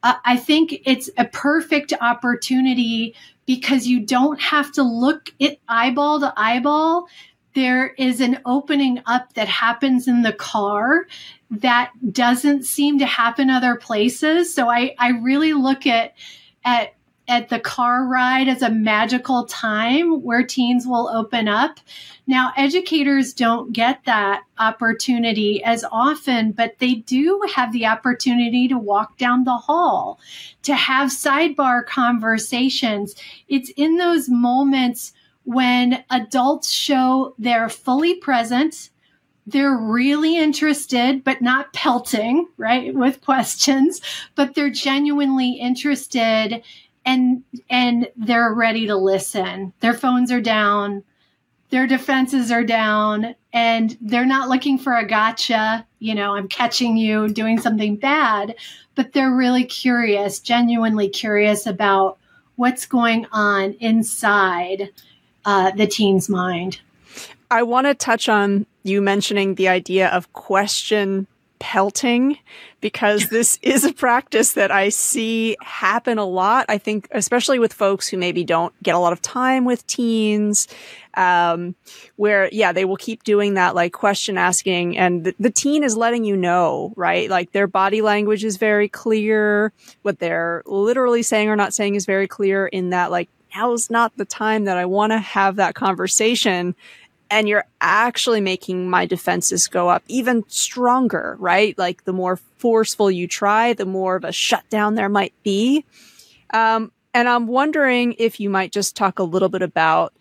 Uh, 0.02 0.14
I 0.24 0.36
think 0.36 0.82
it's 0.86 1.10
a 1.18 1.24
perfect 1.26 1.92
opportunity 2.00 3.14
because 3.50 3.84
you 3.84 3.98
don't 3.98 4.40
have 4.40 4.70
to 4.70 4.80
look 4.80 5.34
it 5.40 5.60
eyeball 5.68 6.20
to 6.20 6.32
eyeball. 6.36 7.08
There 7.56 7.88
is 7.98 8.20
an 8.20 8.38
opening 8.46 9.02
up 9.06 9.34
that 9.34 9.48
happens 9.48 10.06
in 10.06 10.22
the 10.22 10.32
car 10.32 11.08
that 11.50 11.90
doesn't 12.12 12.64
seem 12.64 13.00
to 13.00 13.06
happen 13.06 13.50
other 13.50 13.74
places. 13.74 14.54
So 14.54 14.70
I, 14.70 14.94
I 15.00 15.08
really 15.08 15.52
look 15.52 15.84
at, 15.84 16.14
at 16.64 16.94
at 17.30 17.48
the 17.48 17.60
car 17.60 18.04
ride 18.06 18.48
as 18.48 18.60
a 18.60 18.68
magical 18.68 19.46
time 19.46 20.20
where 20.22 20.42
teens 20.42 20.84
will 20.84 21.08
open 21.08 21.46
up. 21.46 21.78
Now, 22.26 22.52
educators 22.56 23.32
don't 23.32 23.72
get 23.72 24.04
that 24.04 24.42
opportunity 24.58 25.62
as 25.62 25.84
often, 25.92 26.50
but 26.50 26.80
they 26.80 26.94
do 26.96 27.40
have 27.54 27.72
the 27.72 27.86
opportunity 27.86 28.66
to 28.66 28.76
walk 28.76 29.16
down 29.16 29.44
the 29.44 29.56
hall, 29.56 30.18
to 30.64 30.74
have 30.74 31.10
sidebar 31.10 31.86
conversations. 31.86 33.14
It's 33.46 33.70
in 33.76 33.96
those 33.96 34.28
moments 34.28 35.12
when 35.44 36.04
adults 36.10 36.70
show 36.70 37.36
they're 37.38 37.68
fully 37.68 38.16
present, 38.16 38.90
they're 39.46 39.76
really 39.76 40.36
interested, 40.36 41.22
but 41.22 41.42
not 41.42 41.72
pelting, 41.72 42.48
right, 42.56 42.92
with 42.92 43.20
questions, 43.24 44.00
but 44.34 44.56
they're 44.56 44.68
genuinely 44.68 45.52
interested 45.52 46.62
and 47.04 47.42
and 47.68 48.08
they're 48.16 48.52
ready 48.52 48.86
to 48.86 48.96
listen. 48.96 49.72
Their 49.80 49.94
phones 49.94 50.30
are 50.30 50.40
down, 50.40 51.04
their 51.70 51.86
defenses 51.86 52.50
are 52.50 52.64
down, 52.64 53.34
and 53.52 53.96
they're 54.00 54.26
not 54.26 54.48
looking 54.48 54.78
for 54.78 54.94
a 54.94 55.06
gotcha, 55.06 55.86
you 55.98 56.14
know, 56.14 56.34
I'm 56.34 56.48
catching 56.48 56.96
you 56.96 57.28
doing 57.28 57.60
something 57.60 57.96
bad, 57.96 58.56
but 58.94 59.12
they're 59.12 59.34
really 59.34 59.64
curious, 59.64 60.40
genuinely 60.40 61.08
curious 61.08 61.66
about 61.66 62.18
what's 62.56 62.86
going 62.86 63.26
on 63.32 63.74
inside 63.74 64.90
uh, 65.44 65.70
the 65.70 65.86
teen's 65.86 66.28
mind. 66.28 66.80
I 67.50 67.62
want 67.62 67.86
to 67.86 67.94
touch 67.94 68.28
on 68.28 68.66
you 68.82 69.00
mentioning 69.00 69.54
the 69.54 69.68
idea 69.68 70.08
of 70.08 70.32
question 70.32 71.26
pelting 71.60 72.38
because 72.80 73.28
this 73.30 73.58
is 73.62 73.84
a 73.84 73.92
practice 73.92 74.54
that 74.54 74.72
I 74.72 74.88
see 74.88 75.56
happen 75.62 76.18
a 76.18 76.24
lot. 76.24 76.66
I 76.68 76.78
think, 76.78 77.06
especially 77.12 77.60
with 77.60 77.72
folks 77.72 78.08
who 78.08 78.16
maybe 78.16 78.42
don't 78.42 78.74
get 78.82 78.96
a 78.96 78.98
lot 78.98 79.12
of 79.12 79.22
time 79.22 79.64
with 79.64 79.86
teens, 79.86 80.66
um, 81.14 81.76
where, 82.16 82.48
yeah, 82.50 82.72
they 82.72 82.84
will 82.84 82.96
keep 82.96 83.22
doing 83.22 83.54
that, 83.54 83.74
like 83.74 83.92
question 83.92 84.36
asking 84.36 84.98
and 84.98 85.24
the, 85.24 85.34
the 85.38 85.50
teen 85.50 85.84
is 85.84 85.96
letting 85.96 86.24
you 86.24 86.36
know, 86.36 86.92
right? 86.96 87.30
Like 87.30 87.52
their 87.52 87.66
body 87.66 88.02
language 88.02 88.44
is 88.44 88.56
very 88.56 88.88
clear. 88.88 89.72
What 90.02 90.18
they're 90.18 90.62
literally 90.66 91.22
saying 91.22 91.48
or 91.48 91.56
not 91.56 91.74
saying 91.74 91.94
is 91.94 92.06
very 92.06 92.26
clear 92.26 92.66
in 92.66 92.90
that, 92.90 93.10
like, 93.10 93.28
now's 93.54 93.90
not 93.90 94.16
the 94.16 94.24
time 94.24 94.64
that 94.64 94.76
I 94.76 94.86
want 94.86 95.12
to 95.12 95.18
have 95.18 95.56
that 95.56 95.74
conversation 95.74 96.74
and 97.30 97.48
you're 97.48 97.64
actually 97.80 98.40
making 98.40 98.90
my 98.90 99.06
defenses 99.06 99.68
go 99.68 99.88
up 99.88 100.02
even 100.08 100.44
stronger, 100.48 101.36
right? 101.38 101.78
Like 101.78 102.04
the 102.04 102.12
more 102.12 102.36
forceful 102.36 103.10
you 103.10 103.28
try, 103.28 103.72
the 103.72 103.86
more 103.86 104.16
of 104.16 104.24
a 104.24 104.32
shutdown 104.32 104.96
there 104.96 105.08
might 105.08 105.34
be. 105.42 105.84
Um, 106.52 106.90
and 107.14 107.28
I'm 107.28 107.46
wondering 107.46 108.14
if 108.18 108.40
you 108.40 108.50
might 108.50 108.72
just 108.72 108.96
talk 108.96 109.18
a 109.18 109.24
little 109.24 109.48
bit 109.48 109.62
about, 109.62 110.12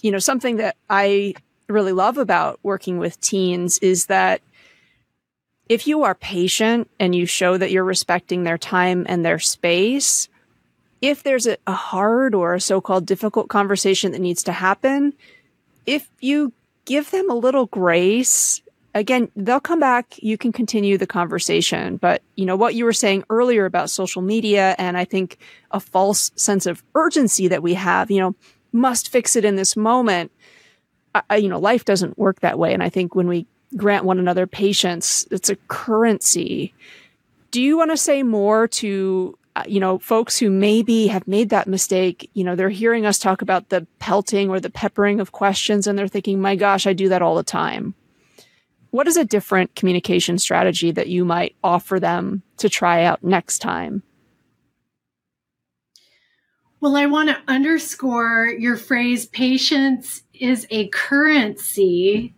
you 0.00 0.10
know, 0.10 0.18
something 0.18 0.56
that 0.56 0.76
I 0.88 1.34
really 1.68 1.92
love 1.92 2.18
about 2.18 2.58
working 2.62 2.98
with 2.98 3.20
teens 3.20 3.78
is 3.78 4.06
that 4.06 4.40
if 5.68 5.86
you 5.86 6.02
are 6.02 6.14
patient 6.14 6.90
and 7.00 7.14
you 7.14 7.24
show 7.26 7.56
that 7.56 7.70
you're 7.70 7.84
respecting 7.84 8.44
their 8.44 8.58
time 8.58 9.06
and 9.08 9.24
their 9.24 9.38
space, 9.38 10.28
if 11.00 11.22
there's 11.22 11.46
a, 11.46 11.56
a 11.66 11.72
hard 11.72 12.34
or 12.34 12.54
a 12.54 12.60
so-called 12.60 13.06
difficult 13.06 13.48
conversation 13.48 14.12
that 14.12 14.20
needs 14.20 14.42
to 14.42 14.52
happen, 14.52 15.14
if 15.86 16.08
you 16.20 16.52
give 16.84 17.10
them 17.10 17.30
a 17.30 17.34
little 17.34 17.66
grace, 17.66 18.60
again, 18.94 19.28
they'll 19.36 19.60
come 19.60 19.80
back. 19.80 20.22
You 20.22 20.38
can 20.38 20.52
continue 20.52 20.96
the 20.96 21.06
conversation. 21.06 21.96
But, 21.96 22.22
you 22.36 22.46
know, 22.46 22.56
what 22.56 22.74
you 22.74 22.84
were 22.84 22.92
saying 22.92 23.24
earlier 23.30 23.64
about 23.64 23.90
social 23.90 24.22
media 24.22 24.74
and 24.78 24.96
I 24.96 25.04
think 25.04 25.38
a 25.70 25.80
false 25.80 26.30
sense 26.36 26.66
of 26.66 26.82
urgency 26.94 27.48
that 27.48 27.62
we 27.62 27.74
have, 27.74 28.10
you 28.10 28.20
know, 28.20 28.34
must 28.72 29.08
fix 29.08 29.36
it 29.36 29.44
in 29.44 29.56
this 29.56 29.76
moment. 29.76 30.30
I, 31.30 31.36
you 31.36 31.48
know, 31.48 31.60
life 31.60 31.84
doesn't 31.84 32.18
work 32.18 32.40
that 32.40 32.58
way. 32.58 32.74
And 32.74 32.82
I 32.82 32.88
think 32.88 33.14
when 33.14 33.28
we 33.28 33.46
grant 33.76 34.04
one 34.04 34.18
another 34.18 34.46
patience, 34.46 35.26
it's 35.30 35.48
a 35.48 35.56
currency. 35.68 36.74
Do 37.50 37.62
you 37.62 37.76
want 37.76 37.92
to 37.92 37.96
say 37.96 38.22
more 38.22 38.66
to 38.68 39.38
Uh, 39.56 39.62
you 39.68 39.78
know, 39.78 39.98
folks 40.00 40.38
who 40.38 40.50
maybe 40.50 41.06
have 41.06 41.28
made 41.28 41.50
that 41.50 41.68
mistake, 41.68 42.28
you 42.34 42.42
know, 42.42 42.56
they're 42.56 42.70
hearing 42.70 43.06
us 43.06 43.18
talk 43.18 43.40
about 43.40 43.68
the 43.68 43.86
pelting 44.00 44.50
or 44.50 44.58
the 44.58 44.70
peppering 44.70 45.20
of 45.20 45.30
questions 45.30 45.86
and 45.86 45.96
they're 45.96 46.08
thinking, 46.08 46.40
my 46.40 46.56
gosh, 46.56 46.86
I 46.86 46.92
do 46.92 47.08
that 47.08 47.22
all 47.22 47.36
the 47.36 47.44
time. 47.44 47.94
What 48.90 49.08
is 49.08 49.16
a 49.16 49.24
different 49.24 49.74
communication 49.74 50.38
strategy 50.38 50.90
that 50.92 51.08
you 51.08 51.24
might 51.24 51.56
offer 51.64 51.98
them 51.98 52.42
to 52.58 52.68
try 52.68 53.04
out 53.04 53.22
next 53.24 53.58
time? 53.58 54.02
Well, 56.80 56.96
I 56.96 57.06
want 57.06 57.28
to 57.30 57.42
underscore 57.48 58.46
your 58.46 58.76
phrase 58.76 59.26
patience 59.26 60.22
is 60.32 60.66
a 60.70 60.88
currency. 60.88 62.34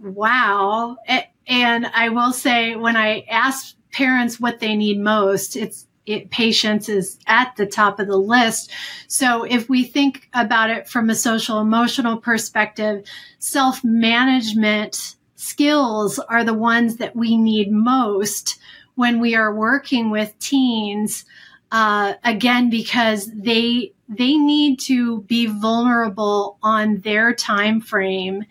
Wow. 0.00 0.98
And 1.46 1.86
I 1.86 2.10
will 2.10 2.32
say, 2.32 2.76
when 2.76 2.96
I 2.96 3.24
ask 3.30 3.74
parents 3.90 4.38
what 4.38 4.60
they 4.60 4.76
need 4.76 5.00
most, 5.00 5.56
it's 5.56 5.87
it, 6.08 6.30
patience 6.30 6.88
is 6.88 7.18
at 7.26 7.54
the 7.56 7.66
top 7.66 8.00
of 8.00 8.06
the 8.06 8.16
list. 8.16 8.70
So 9.06 9.44
if 9.44 9.68
we 9.68 9.84
think 9.84 10.28
about 10.32 10.70
it 10.70 10.88
from 10.88 11.10
a 11.10 11.14
social 11.14 11.60
emotional 11.60 12.16
perspective, 12.16 13.04
self 13.38 13.84
management 13.84 15.16
skills 15.36 16.18
are 16.18 16.44
the 16.44 16.54
ones 16.54 16.96
that 16.96 17.14
we 17.14 17.36
need 17.36 17.70
most 17.70 18.58
when 18.94 19.20
we 19.20 19.34
are 19.34 19.54
working 19.54 20.10
with 20.10 20.38
teens. 20.38 21.24
Uh, 21.70 22.14
again, 22.24 22.70
because 22.70 23.30
they 23.32 23.92
they 24.08 24.36
need 24.38 24.80
to 24.80 25.20
be 25.22 25.44
vulnerable 25.44 26.58
on 26.62 27.00
their 27.00 27.34
time 27.34 27.80
frame, 27.80 28.44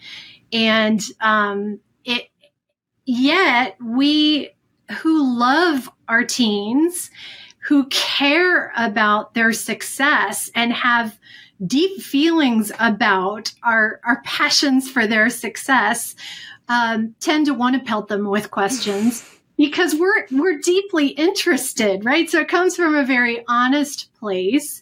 and 0.53 1.01
um, 1.19 1.79
it. 2.05 2.29
Yet 3.05 3.77
we 3.81 4.51
who 5.01 5.37
love 5.37 5.89
our 6.07 6.23
teens 6.23 7.09
who 7.67 7.85
care 7.87 8.71
about 8.77 9.33
their 9.33 9.51
success 9.51 10.49
and 10.55 10.71
have 10.71 11.19
deep 11.65 12.01
feelings 12.01 12.71
about 12.79 13.51
our, 13.63 13.99
our 14.05 14.21
passions 14.23 14.89
for 14.89 15.05
their 15.05 15.29
success 15.29 16.15
um, 16.69 17.13
tend 17.19 17.45
to 17.45 17.53
want 17.53 17.75
to 17.75 17.81
pelt 17.81 18.07
them 18.07 18.29
with 18.29 18.51
questions 18.51 19.29
because 19.57 19.95
we're 19.95 20.27
we're 20.31 20.59
deeply 20.59 21.07
interested 21.07 22.05
right? 22.05 22.29
So 22.29 22.39
it 22.39 22.47
comes 22.47 22.75
from 22.75 22.95
a 22.95 23.05
very 23.05 23.43
honest 23.47 24.13
place. 24.13 24.81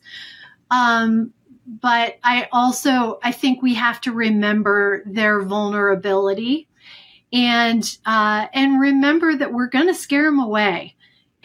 Um, 0.69 1.33
but 1.67 2.17
i 2.23 2.47
also 2.51 3.17
i 3.23 3.31
think 3.31 3.61
we 3.61 3.73
have 3.73 3.99
to 3.99 4.11
remember 4.11 5.01
their 5.07 5.41
vulnerability 5.41 6.67
and 7.33 7.97
uh, 8.05 8.45
and 8.53 8.79
remember 8.79 9.35
that 9.35 9.51
we're 9.51 9.67
going 9.67 9.87
to 9.87 9.93
scare 9.95 10.25
them 10.25 10.39
away 10.39 10.94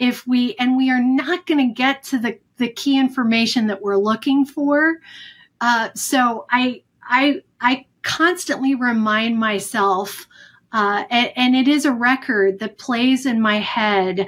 if 0.01 0.25
we 0.25 0.55
and 0.55 0.75
we 0.75 0.89
are 0.89 0.99
not 1.01 1.45
going 1.45 1.69
to 1.69 1.73
get 1.73 2.03
to 2.03 2.17
the 2.17 2.37
the 2.57 2.67
key 2.67 2.99
information 2.99 3.67
that 3.67 3.81
we're 3.81 3.97
looking 3.97 4.45
for. 4.45 4.97
Uh, 5.61 5.89
so 5.93 6.45
i 6.49 6.81
i 7.07 7.39
i 7.61 7.85
constantly 8.01 8.73
remind 8.73 9.39
myself 9.39 10.27
uh, 10.73 11.03
and, 11.09 11.31
and 11.35 11.55
it 11.55 11.67
is 11.67 11.85
a 11.85 11.91
record 11.91 12.59
that 12.59 12.77
plays 12.77 13.25
in 13.25 13.41
my 13.41 13.57
head. 13.57 14.27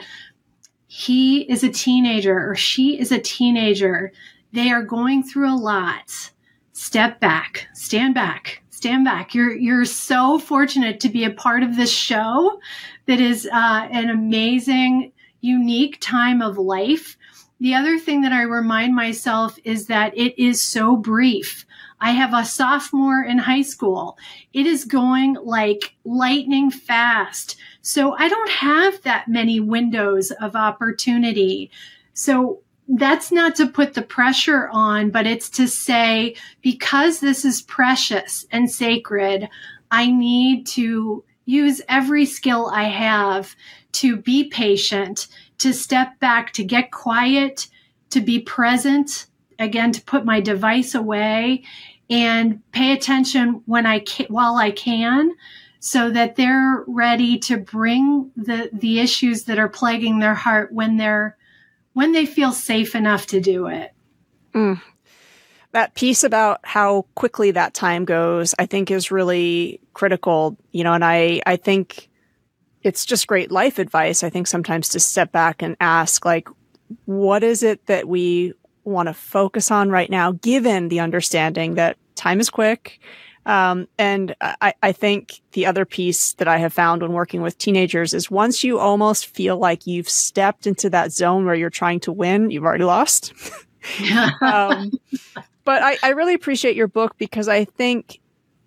He 0.87 1.41
is 1.49 1.63
a 1.63 1.69
teenager 1.69 2.37
or 2.37 2.53
she 2.53 2.99
is 2.99 3.11
a 3.11 3.19
teenager. 3.19 4.11
They 4.51 4.69
are 4.69 4.83
going 4.83 5.23
through 5.23 5.51
a 5.51 5.57
lot. 5.57 6.31
Step 6.73 7.19
back 7.19 7.67
stand 7.73 8.13
back 8.13 8.63
stand 8.69 9.05
back. 9.05 9.33
You're 9.33 9.55
you're 9.55 9.85
so 9.85 10.37
fortunate 10.37 10.99
to 10.99 11.09
be 11.09 11.23
a 11.23 11.31
part 11.31 11.63
of 11.63 11.77
this 11.77 11.89
show 11.89 12.59
that 13.05 13.21
is 13.21 13.47
uh, 13.49 13.87
an 13.89 14.09
amazing, 14.09 15.12
unique 15.43 15.97
time 15.99 16.41
of 16.41 16.57
life. 16.57 17.17
The 17.59 17.75
other 17.75 17.99
thing 17.99 18.21
that 18.21 18.31
I 18.31 18.41
remind 18.43 18.95
myself 18.95 19.59
is 19.63 19.87
that 19.87 20.17
it 20.17 20.41
is 20.41 20.63
so 20.63 20.95
brief. 20.95 21.65
I 21.99 22.11
have 22.11 22.33
a 22.33 22.45
sophomore 22.45 23.23
in 23.23 23.37
high 23.37 23.61
school. 23.61 24.17
It 24.51 24.65
is 24.65 24.85
going 24.85 25.35
like 25.43 25.95
lightning 26.03 26.71
fast. 26.71 27.57
So 27.81 28.15
I 28.17 28.27
don't 28.27 28.49
have 28.49 29.01
that 29.03 29.27
many 29.27 29.59
windows 29.59 30.31
of 30.31 30.55
opportunity. 30.55 31.71
So 32.13 32.61
that's 32.87 33.31
not 33.31 33.55
to 33.55 33.67
put 33.67 33.93
the 33.93 34.01
pressure 34.01 34.69
on, 34.71 35.09
but 35.09 35.25
it's 35.25 35.49
to 35.51 35.67
say, 35.67 36.35
because 36.61 37.19
this 37.19 37.45
is 37.45 37.61
precious 37.61 38.45
and 38.51 38.69
sacred, 38.69 39.47
I 39.91 40.11
need 40.11 40.67
to 40.67 41.23
use 41.45 41.81
every 41.89 42.25
skill 42.25 42.67
I 42.67 42.83
have 42.83 43.55
to 43.93 44.17
be 44.17 44.45
patient, 44.45 45.27
to 45.59 45.73
step 45.73 46.19
back, 46.19 46.53
to 46.53 46.63
get 46.63 46.91
quiet, 46.91 47.67
to 48.09 48.21
be 48.21 48.39
present, 48.39 49.27
again, 49.59 49.91
to 49.91 50.01
put 50.01 50.25
my 50.25 50.39
device 50.39 50.95
away 50.95 51.63
and 52.09 52.61
pay 52.71 52.91
attention 52.91 53.61
when 53.65 53.85
I 53.85 53.99
can, 53.99 54.27
while 54.27 54.55
I 54.55 54.71
can 54.71 55.33
so 55.79 56.09
that 56.11 56.37
they're 56.37 56.83
ready 56.87 57.37
to 57.37 57.57
bring 57.57 58.31
the, 58.37 58.69
the 58.71 58.99
issues 58.99 59.43
that 59.43 59.59
are 59.59 59.67
plaguing 59.67 60.19
their 60.19 60.33
heart 60.33 60.71
when 60.71 60.95
they're 60.95 61.37
when 61.91 62.13
they 62.13 62.25
feel 62.25 62.51
safe 62.51 62.95
enough 62.95 63.27
to 63.27 63.39
do 63.39 63.67
it. 63.67 63.93
Mm. 64.53 64.81
That 65.73 65.93
piece 65.95 66.23
about 66.23 66.59
how 66.63 67.05
quickly 67.15 67.51
that 67.51 67.73
time 67.73 68.05
goes, 68.05 68.55
I 68.57 68.65
think 68.65 68.89
is 68.89 69.11
really 69.11 69.79
critical, 69.93 70.57
you 70.71 70.83
know, 70.83 70.93
and 70.93 71.03
I, 71.03 71.41
I 71.45 71.55
think 71.55 72.09
it's 72.81 73.05
just 73.05 73.27
great 73.27 73.51
life 73.51 73.79
advice. 73.79 74.23
I 74.23 74.29
think 74.29 74.47
sometimes 74.47 74.89
to 74.89 74.99
step 74.99 75.31
back 75.31 75.61
and 75.61 75.75
ask, 75.79 76.25
like, 76.25 76.47
what 77.05 77.43
is 77.43 77.63
it 77.63 77.85
that 77.87 78.07
we 78.07 78.53
want 78.83 79.07
to 79.07 79.13
focus 79.13 79.71
on 79.71 79.89
right 79.89 80.09
now, 80.09 80.33
given 80.33 80.89
the 80.89 80.99
understanding 80.99 81.75
that 81.75 81.97
time 82.15 82.39
is 82.39 82.49
quick 82.49 82.99
um, 83.45 83.87
and 83.97 84.35
I, 84.39 84.73
I 84.81 84.91
think 84.93 85.41
the 85.51 85.65
other 85.65 85.85
piece 85.85 86.33
that 86.33 86.47
I 86.47 86.57
have 86.57 86.73
found 86.73 87.01
when 87.01 87.11
working 87.11 87.41
with 87.41 87.57
teenagers 87.57 88.13
is 88.13 88.31
once 88.31 88.63
you 88.63 88.79
almost 88.79 89.25
feel 89.27 89.57
like 89.57 89.85
you've 89.85 90.09
stepped 90.09 90.65
into 90.65 90.89
that 90.91 91.11
zone 91.11 91.45
where 91.45 91.55
you're 91.55 91.69
trying 91.69 91.99
to 92.01 92.11
win, 92.11 92.51
you've 92.51 92.63
already 92.63 92.85
lost. 92.85 93.33
um, 94.41 94.91
but 95.65 95.81
I, 95.81 95.97
I 96.03 96.09
really 96.09 96.33
appreciate 96.33 96.75
your 96.75 96.87
book 96.87 97.17
because 97.17 97.47
I 97.47 97.65
think, 97.65 98.19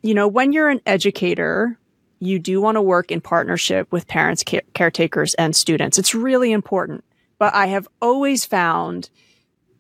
you 0.03 0.15
know, 0.15 0.29
when 0.29 0.53
you're 0.53 0.69
an 0.69 0.81
educator, 0.87 1.79
you 2.21 2.39
do 2.39 2.61
want 2.61 2.77
to 2.77 2.83
work 2.83 3.11
in 3.11 3.21
partnership 3.21 3.91
with 3.93 4.07
parents, 4.07 4.43
care- 4.43 4.63
caretakers, 4.75 5.35
and 5.35 5.55
students. 5.55 5.99
It's 5.99 6.15
really 6.15 6.53
important. 6.53 7.05
But 7.39 7.55
I 7.55 7.67
have 7.67 7.87
always 8.01 8.45
found 8.45 9.11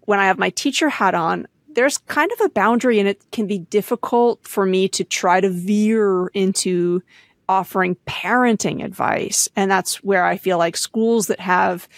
when 0.01 0.19
I 0.19 0.27
have 0.27 0.39
my 0.39 0.51
teacher 0.51 0.89
hat 0.89 1.15
on, 1.15 1.47
there's 1.69 1.99
kind 1.99 2.31
of 2.33 2.41
a 2.41 2.49
boundary 2.51 2.99
and 2.99 3.09
it 3.09 3.23
can 3.33 3.47
be 3.47 3.59
difficult 3.59 4.47
for 4.47 4.65
me 4.65 4.89
to 4.89 5.05
try 5.05 5.41
to 5.41 5.51
veer 5.51 6.29
into 6.29 7.03
offering 7.49 7.97
parenting 8.07 8.85
advice. 8.85 9.49
And 9.57 9.71
that's 9.71 10.03
where 10.03 10.25
I 10.25 10.37
feel 10.37 10.59
like 10.59 10.77
schools 10.77 11.27
that 11.29 11.41
have 11.41 11.89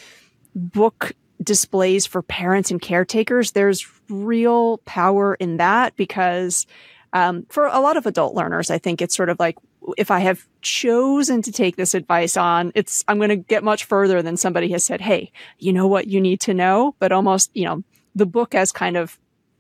book 0.55 1.13
displays 1.49 2.07
for 2.07 2.23
parents 2.23 2.71
and 2.71 2.81
caretakers, 2.81 3.53
there's 3.53 3.89
real 4.11 4.79
power 4.85 5.35
in 5.35 5.57
that 5.57 5.97
because 5.97 6.67
um, 7.15 7.47
for 7.49 7.67
a 7.67 7.81
lot 7.81 7.97
of 7.97 8.05
adult 8.05 8.35
learners, 8.35 8.71
I 8.71 8.77
think 8.77 9.01
it's 9.01 9.17
sort 9.17 9.31
of 9.31 9.41
like 9.41 9.57
if 9.97 10.11
I 10.11 10.19
have 10.21 10.47
chosen 10.61 11.41
to 11.41 11.51
take 11.51 11.77
this 11.77 11.95
advice 11.95 12.37
on, 12.37 12.71
it's 12.75 13.03
I'm 13.09 13.17
going 13.17 13.31
to 13.31 13.37
get 13.37 13.65
much 13.65 13.85
further 13.85 14.21
than 14.21 14.37
somebody 14.37 14.69
has 14.73 14.85
said, 14.85 15.01
"Hey, 15.01 15.33
you 15.59 15.73
know 15.73 15.87
what 15.87 16.07
you 16.07 16.21
need 16.21 16.41
to 16.41 16.53
know," 16.53 16.95
but 16.99 17.13
almost, 17.13 17.51
you 17.55 17.65
know, 17.65 17.83
the 18.15 18.27
book 18.27 18.53
has 18.53 18.73
kind 18.73 18.99
of 18.99 19.19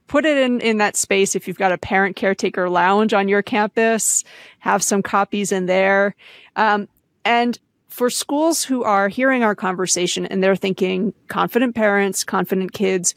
put 0.09 0.27
it 0.27 0.37
in, 0.37 0.61
in 0.61 0.77
that 0.79 0.96
space. 0.96 1.35
If 1.35 1.48
you've 1.48 1.59
got 1.59 1.72
a 1.72 1.79
parent 1.79 2.16
caretaker 2.16 2.68
lounge 2.68 3.14
on 3.14 3.29
your 3.29 3.42
campus, 3.42 4.24
have 4.59 4.83
some 4.83 5.03
copies 5.03 5.53
in 5.53 5.64
there. 5.66 6.14
Um, 6.55 6.88
and 7.24 7.59
for 7.88 8.11
schools 8.11 8.64
who 8.64 8.85
are 8.85 9.09
hearing 9.09 9.42
our 9.42 9.55
conversation 9.55 10.27
and 10.27 10.42
they're 10.42 10.57
thinking 10.57 11.12
confident 11.29 11.74
parents, 11.74 12.22
confident 12.24 12.72
kids, 12.72 13.14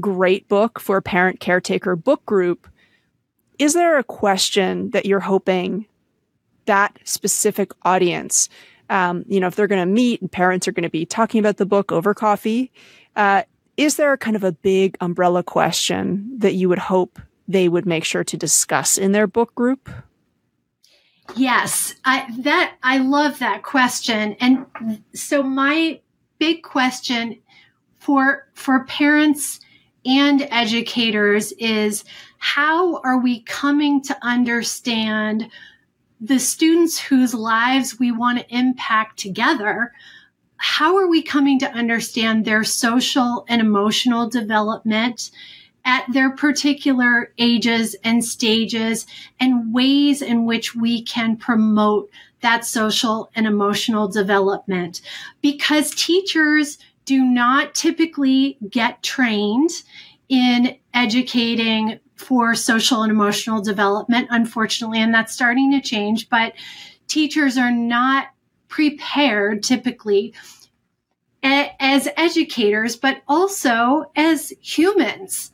great 0.00 0.48
book 0.48 0.80
for 0.80 0.96
a 0.96 1.02
parent 1.02 1.40
caretaker 1.40 1.96
book 1.96 2.24
group. 2.24 2.68
Is 3.58 3.74
there 3.74 3.98
a 3.98 4.04
question 4.04 4.90
that 4.90 5.06
you're 5.06 5.20
hoping 5.20 5.86
that 6.66 6.98
specific 7.04 7.72
audience, 7.82 8.48
um, 8.88 9.24
you 9.26 9.40
know, 9.40 9.48
if 9.48 9.56
they're 9.56 9.66
going 9.66 9.86
to 9.86 9.92
meet 9.92 10.20
and 10.20 10.30
parents 10.30 10.68
are 10.68 10.72
going 10.72 10.82
to 10.84 10.90
be 10.90 11.04
talking 11.04 11.38
about 11.38 11.56
the 11.56 11.66
book 11.66 11.92
over 11.92 12.14
coffee, 12.14 12.70
uh, 13.16 13.42
is 13.76 13.96
there 13.96 14.12
a 14.12 14.18
kind 14.18 14.36
of 14.36 14.44
a 14.44 14.52
big 14.52 14.96
umbrella 15.00 15.42
question 15.42 16.38
that 16.38 16.54
you 16.54 16.68
would 16.68 16.78
hope 16.78 17.18
they 17.48 17.68
would 17.68 17.86
make 17.86 18.04
sure 18.04 18.24
to 18.24 18.36
discuss 18.36 18.98
in 18.98 19.12
their 19.12 19.26
book 19.26 19.54
group? 19.54 19.90
Yes, 21.36 21.94
I 22.04 22.26
that 22.40 22.74
I 22.82 22.98
love 22.98 23.38
that 23.38 23.62
question. 23.62 24.36
And 24.40 24.66
so 25.14 25.42
my 25.42 26.00
big 26.38 26.62
question 26.62 27.38
for 27.98 28.48
for 28.54 28.84
parents 28.84 29.60
and 30.04 30.46
educators 30.50 31.52
is 31.52 32.04
how 32.38 33.00
are 33.02 33.18
we 33.18 33.42
coming 33.42 34.02
to 34.02 34.18
understand 34.22 35.48
the 36.20 36.38
students 36.38 36.98
whose 36.98 37.34
lives 37.34 37.98
we 37.98 38.10
want 38.10 38.38
to 38.38 38.56
impact 38.56 39.18
together 39.18 39.92
how 40.64 40.96
are 40.96 41.08
we 41.08 41.20
coming 41.20 41.58
to 41.58 41.72
understand 41.72 42.44
their 42.44 42.62
social 42.62 43.44
and 43.48 43.60
emotional 43.60 44.28
development 44.28 45.32
at 45.84 46.04
their 46.12 46.30
particular 46.30 47.32
ages 47.38 47.96
and 48.04 48.24
stages 48.24 49.06
and 49.40 49.74
ways 49.74 50.22
in 50.22 50.44
which 50.44 50.74
we 50.74 51.02
can 51.02 51.36
promote 51.36 52.08
that 52.40 52.64
social 52.64 53.30
and 53.34 53.46
emotional 53.46 54.08
development 54.08 55.00
because 55.40 55.90
teachers 55.92 56.78
do 57.04 57.24
not 57.24 57.74
typically 57.74 58.58
get 58.68 59.02
trained 59.02 59.70
in 60.28 60.76
educating 60.94 61.98
for 62.16 62.54
social 62.54 63.02
and 63.02 63.10
emotional 63.10 63.60
development, 63.60 64.28
unfortunately, 64.30 65.00
and 65.00 65.12
that's 65.12 65.32
starting 65.32 65.72
to 65.72 65.80
change, 65.80 66.28
but 66.28 66.54
teachers 67.08 67.58
are 67.58 67.72
not 67.72 68.28
prepared 68.68 69.62
typically 69.62 70.32
as 71.42 72.08
educators, 72.16 72.96
but 72.96 73.22
also 73.26 74.04
as 74.14 74.52
humans. 74.60 75.50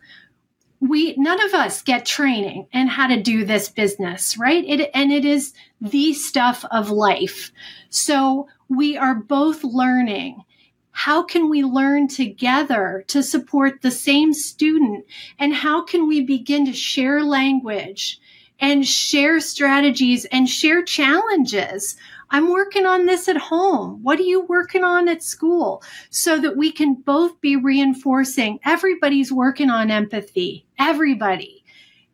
We, 0.81 1.15
none 1.17 1.43
of 1.45 1.55
us 1.55 1.83
get 1.83 2.07
training 2.07 2.69
in 2.73 2.87
how 2.87 3.09
to 3.09 3.21
do 3.21 3.45
this 3.45 3.69
business, 3.69 4.39
right? 4.39 4.65
It, 4.65 4.91
and 4.95 5.11
it 5.13 5.25
is 5.25 5.53
the 5.81 6.13
stuff 6.13 6.65
of 6.71 6.91
life. 6.91 7.51
So 7.91 8.49
we 8.69 8.97
are 8.97 9.15
both 9.15 9.65
learning. 9.65 10.45
How 10.93 11.23
can 11.23 11.49
we 11.49 11.63
learn 11.65 12.09
together 12.09 13.05
to 13.09 13.23
support 13.23 13.83
the 13.83 13.91
same 13.91 14.33
student? 14.33 15.05
And 15.39 15.55
how 15.55 15.85
can 15.85 16.07
we 16.07 16.23
begin 16.23 16.67
to 16.67 16.73
share 16.73 17.23
language 17.23 18.21
and 18.61 18.87
share 18.87 19.41
strategies 19.41 20.25
and 20.27 20.49
share 20.49 20.83
challenges 20.83 21.97
I'm 22.31 22.51
working 22.51 22.87
on 22.87 23.07
this 23.07 23.29
at 23.29 23.37
home. 23.37 24.03
What 24.03 24.19
are 24.19 24.25
you 24.25 24.43
working 24.43 24.85
on 24.85 25.09
at 25.09 25.23
school? 25.23 25.83
So 26.11 26.39
that 26.41 26.57
we 26.57 26.71
can 26.73 26.95
both 26.95 27.41
be 27.41 27.57
reinforcing 27.57 28.61
everybody's 28.65 29.33
working 29.33 29.71
on 29.71 29.91
empathy, 29.91 30.67
everybody. 30.79 31.65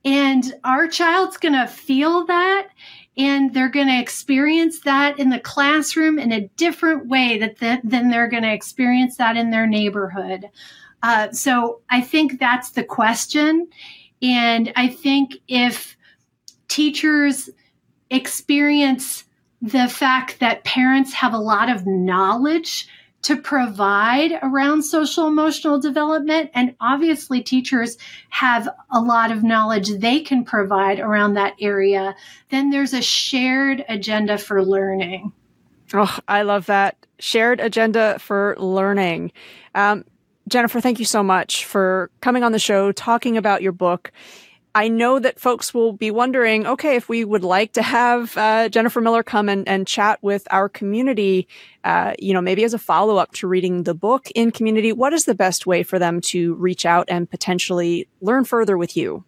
And 0.04 0.54
our 0.64 0.86
child's 0.86 1.38
going 1.38 1.54
to 1.54 1.66
feel 1.66 2.26
that 2.26 2.68
and 3.16 3.54
they're 3.54 3.68
going 3.68 3.86
to 3.86 4.00
experience 4.00 4.80
that 4.80 5.18
in 5.18 5.30
the 5.30 5.38
classroom 5.38 6.18
in 6.18 6.32
a 6.32 6.48
different 6.56 7.06
way 7.06 7.38
that 7.38 7.58
the, 7.58 7.80
than 7.84 8.10
they're 8.10 8.28
going 8.28 8.42
to 8.42 8.52
experience 8.52 9.16
that 9.16 9.36
in 9.36 9.50
their 9.50 9.66
neighborhood. 9.66 10.50
Uh, 11.02 11.30
so 11.30 11.80
I 11.90 12.00
think 12.00 12.40
that's 12.40 12.70
the 12.70 12.82
question. 12.82 13.68
And 14.20 14.72
I 14.74 14.88
think 14.88 15.34
if 15.48 15.96
teachers 16.68 17.50
experience 18.10 19.24
the 19.64 19.88
fact 19.88 20.40
that 20.40 20.62
parents 20.62 21.14
have 21.14 21.32
a 21.32 21.38
lot 21.38 21.70
of 21.70 21.86
knowledge 21.86 22.86
to 23.22 23.34
provide 23.34 24.38
around 24.42 24.82
social 24.82 25.26
emotional 25.26 25.80
development. 25.80 26.50
And 26.52 26.76
obviously, 26.80 27.42
teachers 27.42 27.96
have 28.28 28.68
a 28.92 29.00
lot 29.00 29.32
of 29.32 29.42
knowledge 29.42 29.88
they 29.88 30.20
can 30.20 30.44
provide 30.44 31.00
around 31.00 31.32
that 31.34 31.54
area. 31.58 32.14
Then 32.50 32.68
there's 32.68 32.92
a 32.92 33.00
shared 33.00 33.82
agenda 33.88 34.36
for 34.36 34.62
learning. 34.62 35.32
Oh, 35.94 36.18
I 36.28 36.42
love 36.42 36.66
that. 36.66 36.98
Shared 37.18 37.60
agenda 37.60 38.18
for 38.18 38.56
learning. 38.58 39.32
Um, 39.74 40.04
Jennifer, 40.46 40.82
thank 40.82 40.98
you 40.98 41.06
so 41.06 41.22
much 41.22 41.64
for 41.64 42.10
coming 42.20 42.44
on 42.44 42.52
the 42.52 42.58
show, 42.58 42.92
talking 42.92 43.38
about 43.38 43.62
your 43.62 43.72
book. 43.72 44.12
I 44.74 44.88
know 44.88 45.20
that 45.20 45.38
folks 45.38 45.72
will 45.72 45.92
be 45.92 46.10
wondering, 46.10 46.66
okay, 46.66 46.96
if 46.96 47.08
we 47.08 47.24
would 47.24 47.44
like 47.44 47.74
to 47.74 47.82
have 47.82 48.36
uh, 48.36 48.68
Jennifer 48.68 49.00
Miller 49.00 49.22
come 49.22 49.48
and, 49.48 49.68
and 49.68 49.86
chat 49.86 50.18
with 50.20 50.48
our 50.50 50.68
community, 50.68 51.46
uh, 51.84 52.14
you 52.18 52.34
know, 52.34 52.40
maybe 52.40 52.64
as 52.64 52.74
a 52.74 52.78
follow 52.78 53.16
up 53.16 53.30
to 53.34 53.46
reading 53.46 53.84
the 53.84 53.94
book 53.94 54.28
in 54.34 54.50
community, 54.50 54.92
what 54.92 55.12
is 55.12 55.26
the 55.26 55.34
best 55.34 55.64
way 55.64 55.84
for 55.84 56.00
them 56.00 56.20
to 56.22 56.54
reach 56.54 56.84
out 56.84 57.06
and 57.08 57.30
potentially 57.30 58.08
learn 58.20 58.44
further 58.44 58.76
with 58.76 58.96
you? 58.96 59.24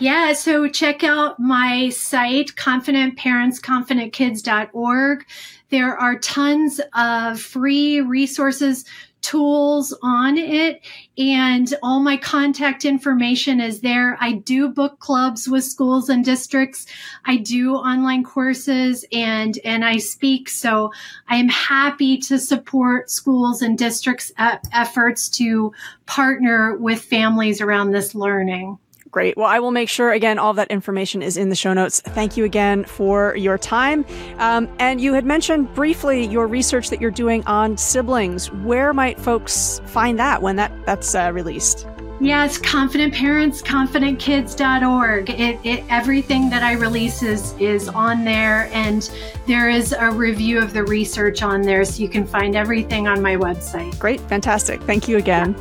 Yeah, 0.00 0.32
so 0.32 0.68
check 0.68 1.04
out 1.04 1.38
my 1.38 1.90
site, 1.90 2.56
confidentparentsconfidentkids.org. 2.56 5.26
There 5.68 5.96
are 5.96 6.18
tons 6.18 6.80
of 6.94 7.40
free 7.40 8.00
resources 8.00 8.84
tools 9.22 9.96
on 10.02 10.36
it 10.36 10.82
and 11.16 11.72
all 11.82 12.00
my 12.00 12.16
contact 12.16 12.84
information 12.84 13.60
is 13.60 13.80
there. 13.80 14.18
I 14.20 14.32
do 14.32 14.68
book 14.68 14.98
clubs 14.98 15.48
with 15.48 15.64
schools 15.64 16.08
and 16.08 16.24
districts. 16.24 16.86
I 17.24 17.36
do 17.36 17.74
online 17.74 18.24
courses 18.24 19.04
and, 19.12 19.58
and 19.64 19.84
I 19.84 19.98
speak. 19.98 20.48
So 20.48 20.92
I 21.28 21.36
am 21.36 21.48
happy 21.48 22.18
to 22.18 22.38
support 22.38 23.10
schools 23.10 23.62
and 23.62 23.78
districts 23.78 24.32
efforts 24.38 25.28
to 25.30 25.72
partner 26.06 26.76
with 26.76 27.00
families 27.00 27.60
around 27.60 27.92
this 27.92 28.14
learning. 28.14 28.78
Great. 29.12 29.36
Well, 29.36 29.46
I 29.46 29.58
will 29.58 29.70
make 29.72 29.90
sure, 29.90 30.10
again, 30.10 30.38
all 30.38 30.54
that 30.54 30.70
information 30.70 31.20
is 31.20 31.36
in 31.36 31.50
the 31.50 31.54
show 31.54 31.74
notes. 31.74 32.00
Thank 32.00 32.38
you 32.38 32.44
again 32.44 32.84
for 32.84 33.36
your 33.36 33.58
time. 33.58 34.06
Um, 34.38 34.74
and 34.78 35.02
you 35.02 35.12
had 35.12 35.26
mentioned 35.26 35.72
briefly 35.74 36.24
your 36.24 36.46
research 36.46 36.88
that 36.88 36.98
you're 36.98 37.10
doing 37.10 37.44
on 37.44 37.76
siblings. 37.76 38.50
Where 38.50 38.94
might 38.94 39.20
folks 39.20 39.82
find 39.84 40.18
that 40.18 40.40
when 40.40 40.56
that, 40.56 40.72
that's 40.86 41.14
uh, 41.14 41.30
released? 41.34 41.86
Yes, 42.22 42.56
Confident 42.56 43.12
Parents, 43.12 43.60
ConfidentKids.org. 43.60 45.28
It, 45.28 45.60
it, 45.62 45.84
everything 45.90 46.48
that 46.48 46.62
I 46.62 46.72
release 46.72 47.22
is, 47.22 47.52
is 47.58 47.88
on 47.88 48.24
there, 48.24 48.70
and 48.72 49.10
there 49.46 49.68
is 49.68 49.92
a 49.92 50.10
review 50.10 50.58
of 50.58 50.72
the 50.72 50.84
research 50.84 51.42
on 51.42 51.60
there, 51.60 51.84
so 51.84 52.00
you 52.00 52.08
can 52.08 52.24
find 52.24 52.56
everything 52.56 53.08
on 53.08 53.20
my 53.20 53.36
website. 53.36 53.98
Great, 53.98 54.20
fantastic. 54.22 54.80
Thank 54.84 55.06
you 55.06 55.18
again. 55.18 55.54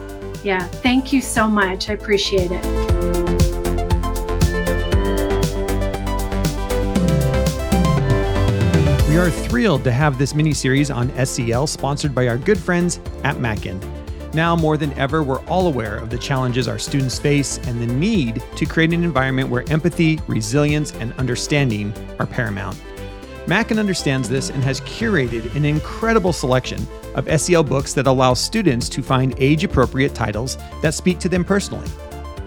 Yeah, 0.44 0.60
yeah. 0.60 0.68
thank 0.68 1.12
you 1.12 1.20
so 1.20 1.48
much. 1.48 1.90
I 1.90 1.94
appreciate 1.94 2.52
it. 2.52 2.81
Are 9.22 9.30
thrilled 9.30 9.84
to 9.84 9.92
have 9.92 10.18
this 10.18 10.34
mini 10.34 10.52
series 10.52 10.90
on 10.90 11.14
SEL 11.28 11.68
sponsored 11.68 12.16
by 12.16 12.28
our 12.28 12.40
good 12.40 12.58
friends 12.58 13.00
at 13.24 13.40
Mackin. 13.40 13.80
Now 14.34 14.56
more 14.56 14.78
than 14.78 14.92
ever, 14.94 15.22
we're 15.22 15.46
all 15.46 15.68
aware 15.68 15.96
of 15.98 16.10
the 16.10 16.18
challenges 16.18 16.68
our 16.68 16.80
students 16.80 17.20
face 17.20 17.60
and 17.68 17.80
the 17.80 17.86
need 17.86 18.42
to 18.56 18.66
create 18.66 18.92
an 18.94 19.04
environment 19.04 19.48
where 19.48 19.64
empathy, 19.72 20.20
resilience, 20.26 20.96
and 20.96 21.14
understanding 21.20 21.94
are 22.18 22.26
paramount. 22.26 22.82
Mackin 23.46 23.78
understands 23.78 24.28
this 24.28 24.50
and 24.50 24.64
has 24.64 24.82
curated 24.82 25.56
an 25.56 25.66
incredible 25.66 26.34
selection 26.34 26.88
of 27.14 27.30
SEL 27.40 27.62
books 27.62 27.94
that 27.94 28.08
allow 28.08 28.34
students 28.34 28.90
to 28.90 29.04
find 29.04 29.36
age 29.38 29.64
appropriate 29.64 30.16
titles 30.16 30.58
that 30.82 30.96
speak 30.96 31.20
to 31.20 31.30
them 31.30 31.46
personally. 31.46 31.88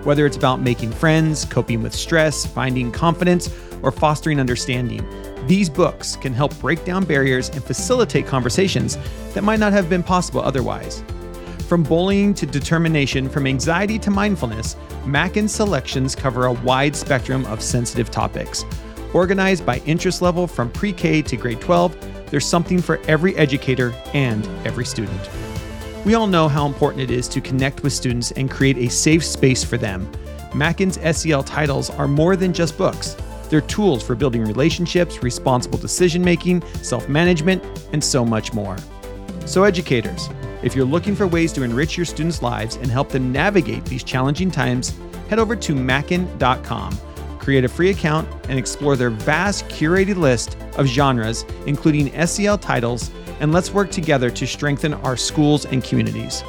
Whether 0.02 0.26
it's 0.26 0.36
about 0.36 0.60
making 0.60 0.90
friends, 0.90 1.44
coping 1.44 1.84
with 1.84 1.94
stress, 1.94 2.44
finding 2.44 2.90
confidence, 2.90 3.48
or 3.80 3.92
fostering 3.92 4.40
understanding, 4.40 5.06
these 5.46 5.68
books 5.68 6.16
can 6.16 6.32
help 6.32 6.58
break 6.58 6.84
down 6.84 7.04
barriers 7.04 7.48
and 7.50 7.62
facilitate 7.62 8.26
conversations 8.26 8.98
that 9.34 9.44
might 9.44 9.60
not 9.60 9.72
have 9.72 9.90
been 9.90 10.02
possible 10.02 10.40
otherwise. 10.40 11.04
From 11.68 11.82
bullying 11.82 12.34
to 12.34 12.46
determination, 12.46 13.28
from 13.28 13.46
anxiety 13.46 13.98
to 14.00 14.10
mindfulness, 14.10 14.76
Mackin's 15.04 15.54
selections 15.54 16.14
cover 16.14 16.46
a 16.46 16.52
wide 16.52 16.94
spectrum 16.94 17.44
of 17.46 17.62
sensitive 17.62 18.10
topics. 18.10 18.64
Organized 19.12 19.64
by 19.64 19.78
interest 19.86 20.22
level 20.22 20.46
from 20.46 20.70
pre 20.70 20.92
K 20.92 21.22
to 21.22 21.36
grade 21.36 21.60
12, 21.60 22.30
there's 22.30 22.46
something 22.46 22.80
for 22.80 23.00
every 23.06 23.36
educator 23.36 23.94
and 24.12 24.46
every 24.66 24.84
student. 24.84 25.30
We 26.04 26.14
all 26.14 26.26
know 26.26 26.48
how 26.48 26.66
important 26.66 27.02
it 27.02 27.10
is 27.10 27.28
to 27.28 27.40
connect 27.40 27.82
with 27.82 27.92
students 27.92 28.30
and 28.32 28.50
create 28.50 28.76
a 28.76 28.90
safe 28.90 29.24
space 29.24 29.64
for 29.64 29.78
them. 29.78 30.10
Mackin's 30.54 30.98
SEL 31.16 31.42
titles 31.42 31.90
are 31.90 32.08
more 32.08 32.36
than 32.36 32.52
just 32.52 32.76
books. 32.76 33.16
They're 33.48 33.60
tools 33.60 34.02
for 34.02 34.14
building 34.14 34.42
relationships, 34.44 35.22
responsible 35.22 35.78
decision 35.78 36.22
making, 36.22 36.62
self 36.82 37.08
management, 37.08 37.64
and 37.92 38.02
so 38.02 38.24
much 38.24 38.52
more. 38.52 38.76
So, 39.46 39.64
educators, 39.64 40.28
if 40.62 40.74
you're 40.74 40.86
looking 40.86 41.14
for 41.14 41.26
ways 41.26 41.52
to 41.52 41.62
enrich 41.62 41.96
your 41.96 42.06
students' 42.06 42.42
lives 42.42 42.76
and 42.76 42.90
help 42.90 43.10
them 43.10 43.30
navigate 43.30 43.84
these 43.84 44.02
challenging 44.02 44.50
times, 44.50 44.94
head 45.28 45.38
over 45.38 45.54
to 45.56 45.74
mackin.com, 45.74 46.98
create 47.38 47.64
a 47.64 47.68
free 47.68 47.90
account, 47.90 48.28
and 48.48 48.58
explore 48.58 48.96
their 48.96 49.10
vast 49.10 49.66
curated 49.68 50.16
list 50.16 50.56
of 50.76 50.86
genres, 50.86 51.44
including 51.66 52.10
SEL 52.26 52.56
titles, 52.56 53.10
and 53.40 53.52
let's 53.52 53.72
work 53.72 53.90
together 53.90 54.30
to 54.30 54.46
strengthen 54.46 54.94
our 54.94 55.16
schools 55.16 55.66
and 55.66 55.84
communities. 55.84 56.42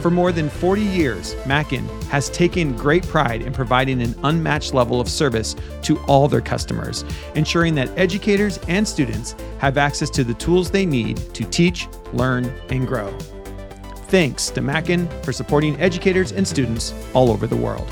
For 0.00 0.12
more 0.12 0.30
than 0.30 0.48
40 0.48 0.80
years, 0.82 1.34
Mackin 1.44 1.86
has 2.08 2.30
taken 2.30 2.76
great 2.76 3.04
pride 3.08 3.42
in 3.42 3.52
providing 3.52 4.00
an 4.00 4.14
unmatched 4.22 4.72
level 4.72 5.00
of 5.00 5.08
service 5.08 5.56
to 5.82 5.98
all 6.04 6.28
their 6.28 6.40
customers, 6.40 7.04
ensuring 7.34 7.74
that 7.74 7.90
educators 7.98 8.58
and 8.68 8.86
students 8.86 9.34
have 9.58 9.76
access 9.76 10.08
to 10.10 10.22
the 10.22 10.34
tools 10.34 10.70
they 10.70 10.86
need 10.86 11.16
to 11.34 11.44
teach, 11.44 11.88
learn, 12.12 12.44
and 12.70 12.86
grow. 12.86 13.10
Thanks 14.06 14.50
to 14.50 14.60
Mackin 14.60 15.08
for 15.22 15.32
supporting 15.32 15.78
educators 15.80 16.30
and 16.30 16.46
students 16.46 16.94
all 17.12 17.30
over 17.30 17.48
the 17.48 17.56
world. 17.56 17.88